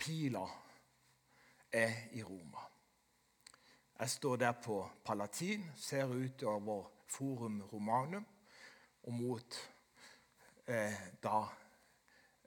pila 0.00 0.46
er 1.72 1.92
i 2.16 2.22
Roma. 2.22 2.64
Jeg 4.00 4.10
står 4.10 4.36
der 4.36 4.52
på 4.64 4.78
Palatin, 5.04 5.70
ser 5.76 6.08
ut 6.08 6.42
over 6.42 6.88
Forum 7.06 7.60
Romanum 7.72 8.24
og 9.02 9.12
mot 9.12 9.60
eh, 10.66 10.96
da 11.22 11.44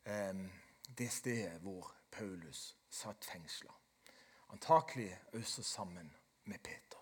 eh, 0.05 0.62
det 0.97 1.11
stedet 1.11 1.61
hvor 1.61 1.95
Paulus 2.11 2.77
satt 2.89 3.25
fengsla. 3.25 3.71
Antakelig 4.49 5.19
også 5.33 5.63
sammen 5.63 6.15
med 6.43 6.59
Peter. 6.63 6.99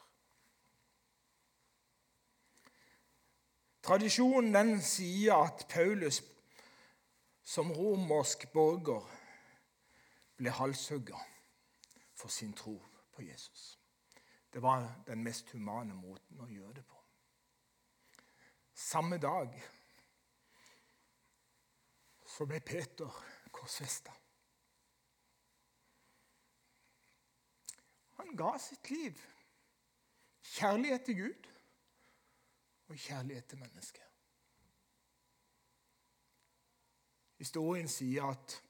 Tradisjonen 3.84 4.54
den 4.54 4.82
sier 4.82 5.42
at 5.42 5.66
Paulus 5.70 6.22
som 7.44 7.72
romersk 7.74 8.46
borger 8.54 9.08
ble 10.38 10.54
halshugga 10.54 11.18
for 12.14 12.30
sin 12.30 12.54
tro 12.54 12.78
på 13.12 13.22
Jesus. 13.26 13.80
Det 14.54 14.62
var 14.62 15.04
den 15.08 15.24
mest 15.24 15.52
humane 15.52 15.96
måten 15.98 16.40
å 16.40 16.48
gjøre 16.48 16.74
det 16.74 16.86
på. 16.86 16.98
Samme 18.74 19.18
dag 19.18 19.54
så 22.28 22.46
ble 22.48 22.60
Peter 22.60 23.22
korsfesta. 23.52 24.14
Han 28.22 28.36
ga 28.38 28.58
sitt 28.60 28.90
liv. 28.90 29.22
Kjærlighet 30.42 31.06
til 31.06 31.18
Gud 31.18 31.48
og 32.92 32.98
kjærlighet 32.98 33.46
til 33.46 33.60
mennesket. 33.60 34.08
Historien 37.38 37.88
sier 37.90 38.28
at, 38.30 38.64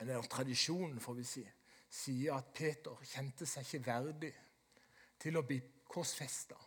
eller 0.00 0.22
Tradisjonen 0.22 1.00
får 1.00 1.14
vi 1.18 1.24
si, 1.26 1.42
sier 1.90 2.36
at 2.36 2.52
Peter 2.54 3.00
kjente 3.14 3.48
seg 3.48 3.66
ikke 3.66 3.86
verdig 3.86 4.32
til 5.22 5.40
å 5.40 5.44
bli 5.46 5.58
korsfesta 5.88 6.58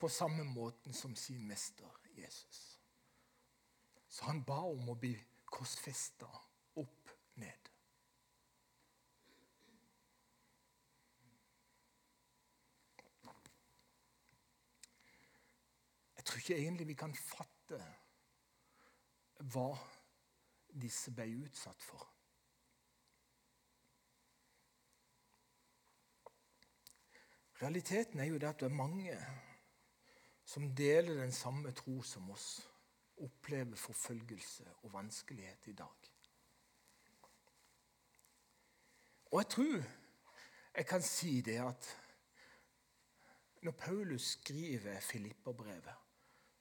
på 0.00 0.08
samme 0.08 0.44
måten 0.44 0.94
som 0.94 1.16
sin 1.16 1.42
mester 1.48 1.90
Jesus. 2.16 2.62
Så 4.08 4.24
han 4.24 4.44
ba 4.44 4.60
om 4.70 4.88
å 4.92 4.98
bli 4.98 5.12
korsfesta 5.50 6.30
opp 6.80 7.12
ned. 7.42 7.70
Tror 16.30 16.38
ikke 16.38 16.56
egentlig 16.56 16.86
vi 16.86 16.94
kan 16.94 17.14
fatte 17.14 17.80
hva 19.50 19.68
disse 20.80 21.10
ble 21.14 21.26
utsatt 21.42 21.82
for. 21.82 22.06
Realiteten 27.60 28.20
er 28.20 28.30
jo 28.30 28.38
det 28.40 28.48
at 28.48 28.60
det 28.60 28.70
er 28.70 28.76
mange 28.78 29.16
som 30.44 30.70
deler 30.74 31.20
den 31.20 31.32
samme 31.32 31.72
tro 31.76 32.00
som 32.02 32.30
oss, 32.30 32.68
opplever 33.20 33.76
forfølgelse 33.76 34.64
og 34.82 34.92
vanskelighet 34.92 35.66
i 35.68 35.74
dag. 35.76 36.06
Og 39.30 39.42
jeg 39.42 39.48
tror 39.56 39.82
jeg 40.74 40.86
kan 40.86 41.02
si 41.02 41.40
det 41.40 41.58
at 41.62 41.90
når 43.62 43.72
Paulus 43.72 44.22
skriver 44.22 45.00
Filipperbrevet, 45.00 45.94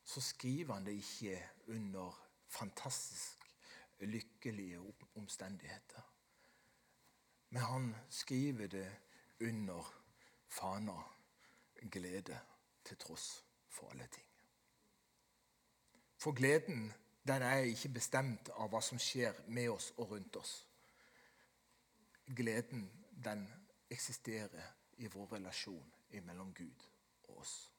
så 0.10 0.22
skriver 0.22 0.74
han 0.74 0.86
det 0.86 0.92
ikke 0.92 1.50
under 1.68 2.30
fantastisk 2.48 3.46
lykkelige 4.00 4.80
omstendigheter. 5.16 6.02
Men 7.50 7.62
han 7.62 7.96
skriver 8.10 8.68
det 8.68 8.96
under 9.42 10.04
fana 10.48 11.02
glede 11.92 12.40
til 12.86 12.98
tross 12.98 13.46
for 13.68 13.90
alle 13.90 14.08
ting. 14.12 14.28
For 16.18 16.32
gleden 16.32 16.94
den 17.28 17.42
er 17.42 17.58
ikke 17.70 17.94
bestemt 17.94 18.50
av 18.50 18.74
hva 18.74 18.82
som 18.82 19.00
skjer 19.00 19.44
med 19.48 19.70
oss 19.70 19.94
og 19.98 20.12
rundt 20.12 20.36
oss. 20.36 20.68
Gleden 22.36 22.90
den 23.24 23.46
eksisterer 23.90 24.74
i 24.98 25.08
vår 25.08 25.36
relasjon 25.36 25.94
mellom 26.22 26.54
Gud 26.54 26.90
og 27.24 27.38
oss. 27.38 27.79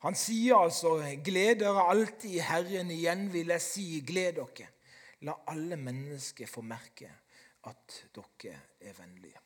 Han 0.00 0.14
sier 0.16 0.56
altså 0.56 0.96
'Gled 1.24 1.60
dere 1.60 1.82
alltid 1.92 2.30
i 2.30 2.38
Herren'. 2.40 2.90
Igjen 2.90 3.32
vil 3.32 3.52
jeg 3.52 3.60
si 3.60 4.00
'gled 4.00 4.38
dere'. 4.40 4.68
La 5.20 5.34
alle 5.46 5.76
mennesker 5.76 6.46
få 6.46 6.62
merke 6.64 7.10
at 7.68 8.04
dere 8.14 8.56
er 8.80 8.92
vennlige. 8.96 9.40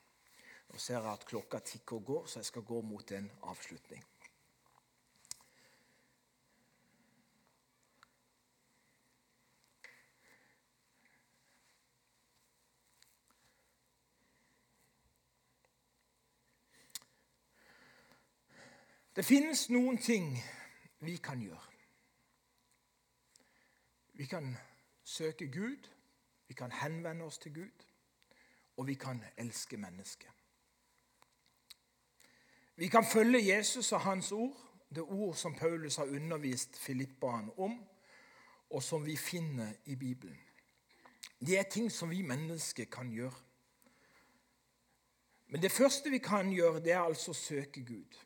Nå 0.71 0.79
ser 0.79 1.01
jeg 1.01 1.13
at 1.13 1.27
klokka 1.27 1.59
tikker 1.59 1.97
og 1.97 2.05
går, 2.05 2.27
så 2.27 2.39
jeg 2.39 2.47
skal 2.47 2.63
gå 2.63 2.81
mot 2.81 3.11
en 3.13 3.31
avslutning. 3.43 4.05
Det 19.17 19.25
finnes 19.25 19.69
noen 19.71 19.99
ting 19.99 20.33
vi 21.07 21.17
kan 21.23 21.43
gjøre. 21.43 21.71
Vi 24.15 24.27
kan 24.27 24.57
søke 25.05 25.47
Gud, 25.47 25.89
vi 26.49 26.55
kan 26.55 26.73
henvende 26.73 27.25
oss 27.25 27.39
til 27.39 27.55
Gud, 27.55 27.85
og 28.77 28.87
vi 28.87 28.95
kan 28.95 29.23
elske 29.37 29.77
mennesket. 29.77 30.31
Vi 32.77 32.89
kan 32.89 33.07
følge 33.13 33.55
Jesus 33.55 33.93
og 33.93 34.01
hans 34.01 34.33
ord, 34.33 34.57
det 34.91 35.03
ord 35.03 35.35
som 35.35 35.55
Paulus 35.55 35.97
har 35.97 36.05
undervist 36.05 36.79
Filippaen 36.79 37.51
om, 37.57 37.85
og 38.71 38.83
som 38.83 39.07
vi 39.07 39.17
finner 39.17 39.73
i 39.85 39.95
Bibelen. 39.95 40.41
Det 41.41 41.59
er 41.59 41.63
ting 41.63 41.93
som 41.93 42.11
vi 42.11 42.23
mennesker 42.23 42.85
kan 42.85 43.11
gjøre. 43.11 43.35
Men 45.47 45.63
det 45.63 45.73
første 45.73 46.11
vi 46.11 46.19
kan 46.19 46.51
gjøre, 46.51 46.83
det 46.83 46.93
er 46.93 47.01
altså 47.01 47.31
å 47.31 47.39
søke 47.39 47.85
Gud. 47.85 48.24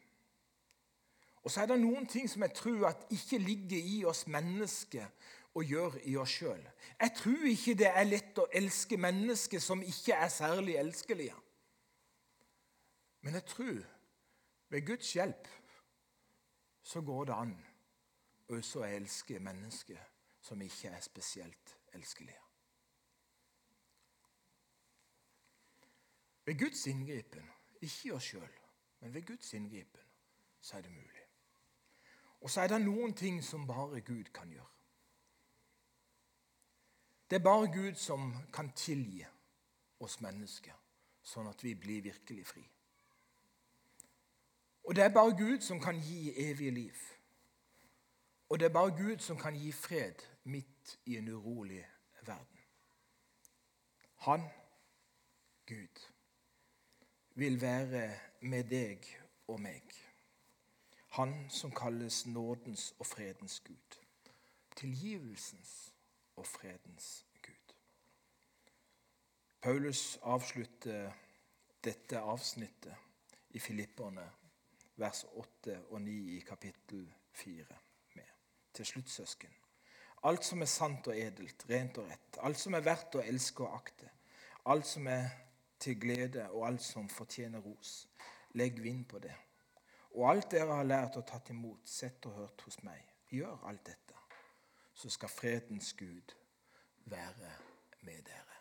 Og 1.48 1.52
så 1.52 1.62
er 1.62 1.70
det 1.70 1.78
noen 1.80 2.04
ting 2.04 2.26
som 2.28 2.42
jeg 2.44 2.52
tror 2.52 2.82
at 2.90 3.04
ikke 3.08 3.38
ligger 3.40 3.78
i 3.80 4.02
oss 4.04 4.26
mennesker 4.28 5.06
å 5.56 5.62
gjøre 5.64 6.02
i 6.04 6.16
oss 6.20 6.34
sjøl. 6.36 6.60
Jeg 7.00 7.12
tror 7.16 7.46
ikke 7.48 7.74
det 7.80 7.86
er 7.88 8.04
lett 8.04 8.40
å 8.42 8.44
elske 8.60 8.98
mennesker 9.00 9.62
som 9.64 9.80
ikke 9.80 10.12
er 10.12 10.28
særlig 10.28 10.74
elskelige. 10.76 11.38
Men 13.24 13.38
jeg 13.38 13.46
tror 13.48 13.78
ved 14.68 14.84
Guds 14.90 15.14
hjelp 15.16 15.48
så 16.84 17.00
går 17.00 17.30
det 17.30 17.38
an 17.38 17.54
også 18.52 18.82
å 18.82 18.90
elske 18.90 19.40
mennesker 19.40 20.02
som 20.44 20.60
ikke 20.66 20.92
er 20.92 21.00
spesielt 21.06 21.72
elskelige. 21.96 22.42
Ved 26.44 26.60
Guds 26.60 26.84
inngripen, 26.92 27.48
ikke 27.80 28.10
i 28.10 28.12
oss 28.12 28.28
sjøl, 28.34 28.60
men 29.00 29.16
ved 29.16 29.24
Guds 29.32 29.54
inngripen, 29.56 30.04
så 30.60 30.76
er 30.76 30.84
det 30.84 30.92
mulig. 30.92 31.17
Og 32.40 32.50
så 32.50 32.60
er 32.60 32.68
det 32.68 32.80
noen 32.80 33.14
ting 33.14 33.44
som 33.44 33.66
bare 33.66 34.00
Gud 34.00 34.30
kan 34.34 34.50
gjøre. 34.50 34.66
Det 37.30 37.36
er 37.36 37.44
bare 37.44 37.72
Gud 37.72 37.94
som 37.94 38.34
kan 38.52 38.70
tilgi 38.72 39.24
oss 40.00 40.20
mennesker, 40.20 40.74
sånn 41.22 41.50
at 41.50 41.64
vi 41.64 41.74
blir 41.74 42.02
virkelig 42.06 42.46
fri. 42.46 42.64
Og 44.88 44.96
det 44.96 45.04
er 45.04 45.12
bare 45.12 45.36
Gud 45.36 45.60
som 45.60 45.80
kan 45.80 45.98
gi 46.00 46.32
evig 46.48 46.72
liv. 46.72 47.00
Og 48.48 48.60
det 48.60 48.66
er 48.66 48.72
bare 48.72 48.96
Gud 48.96 49.18
som 49.20 49.36
kan 49.36 49.56
gi 49.56 49.72
fred 49.72 50.24
midt 50.44 50.98
i 51.04 51.18
en 51.18 51.28
urolig 51.28 51.84
verden. 52.22 52.62
Han, 54.24 54.48
Gud, 55.66 56.00
vil 57.34 57.60
være 57.60 58.18
med 58.40 58.64
deg 58.64 59.04
og 59.48 59.60
meg. 59.60 60.07
Han 61.08 61.50
som 61.50 61.70
kalles 61.70 62.26
nådens 62.26 62.94
og 62.98 63.06
fredens 63.06 63.60
Gud. 63.60 63.98
Tilgivelsens 64.76 65.94
og 66.36 66.46
fredens 66.46 67.26
Gud. 67.42 67.74
Paulus 69.60 70.18
avslutter 70.22 71.12
dette 71.84 72.20
avsnittet 72.20 72.94
i 73.50 73.58
Filipperne, 73.58 74.30
vers 74.96 75.24
8 75.32 75.84
og 75.90 76.02
9 76.02 76.36
i 76.36 76.40
kapittel 76.40 77.14
4 77.32 77.64
med. 78.14 78.24
Til 78.74 78.86
slutt, 78.86 79.10
søsken. 79.10 79.54
Alt 80.22 80.44
som 80.44 80.62
er 80.62 80.66
sant 80.70 81.06
og 81.06 81.18
edelt, 81.18 81.64
rent 81.70 81.98
og 81.98 82.08
rett, 82.10 82.38
alt 82.42 82.58
som 82.58 82.74
er 82.74 82.82
verdt 82.86 83.14
å 83.14 83.22
elske 83.22 83.62
og 83.64 83.74
akte, 83.74 84.10
alt 84.66 84.86
som 84.86 85.06
er 85.06 85.28
til 85.78 86.00
glede, 86.00 86.50
og 86.50 86.66
alt 86.66 86.82
som 86.82 87.08
fortjener 87.08 87.62
ros, 87.62 88.08
legg 88.58 88.82
vind 88.82 89.04
på 89.06 89.18
det. 89.22 89.34
Og 90.18 90.24
alt 90.30 90.50
dere 90.50 90.74
har 90.74 90.86
lært 90.86 91.16
og 91.20 91.26
tatt 91.30 91.52
imot, 91.54 91.84
sett 91.86 92.26
og 92.26 92.32
hørt 92.40 92.62
hos 92.66 92.80
meg, 92.82 92.98
gjør 93.30 93.60
alt 93.70 93.84
dette, 93.86 94.16
så 94.98 95.10
skal 95.14 95.30
fredens 95.30 95.92
Gud 95.94 96.34
være 97.06 97.50
med 98.02 98.24
dere. 98.26 98.56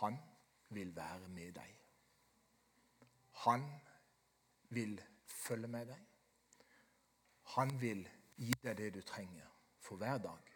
Han 0.00 0.18
vil 0.76 0.92
være 0.96 1.28
med 1.32 1.56
deg. 1.56 1.72
Han 3.46 3.64
vil 4.76 5.00
følge 5.24 5.72
med 5.72 5.88
deg. 5.94 6.04
Han 7.56 7.72
vil 7.80 8.04
gi 8.36 8.52
deg 8.62 8.76
det 8.76 8.90
du 8.94 9.00
trenger 9.00 9.48
for 9.80 9.96
hver 9.96 10.20
dag, 10.20 10.52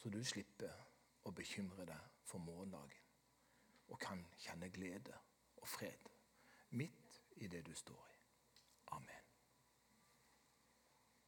så 0.00 0.08
du 0.08 0.22
slipper 0.24 0.72
å 1.28 1.34
bekymre 1.36 1.84
deg 1.92 2.08
for 2.24 2.40
morgendagen 2.40 3.04
og 3.92 4.00
kan 4.00 4.24
kjenne 4.40 4.72
glede 4.72 5.12
og 5.60 5.68
fred 5.68 6.08
midt 6.70 7.20
i 7.36 7.52
det 7.52 7.66
du 7.66 7.74
står 7.76 8.08
i. 8.08 8.13
Amen. 8.94 9.23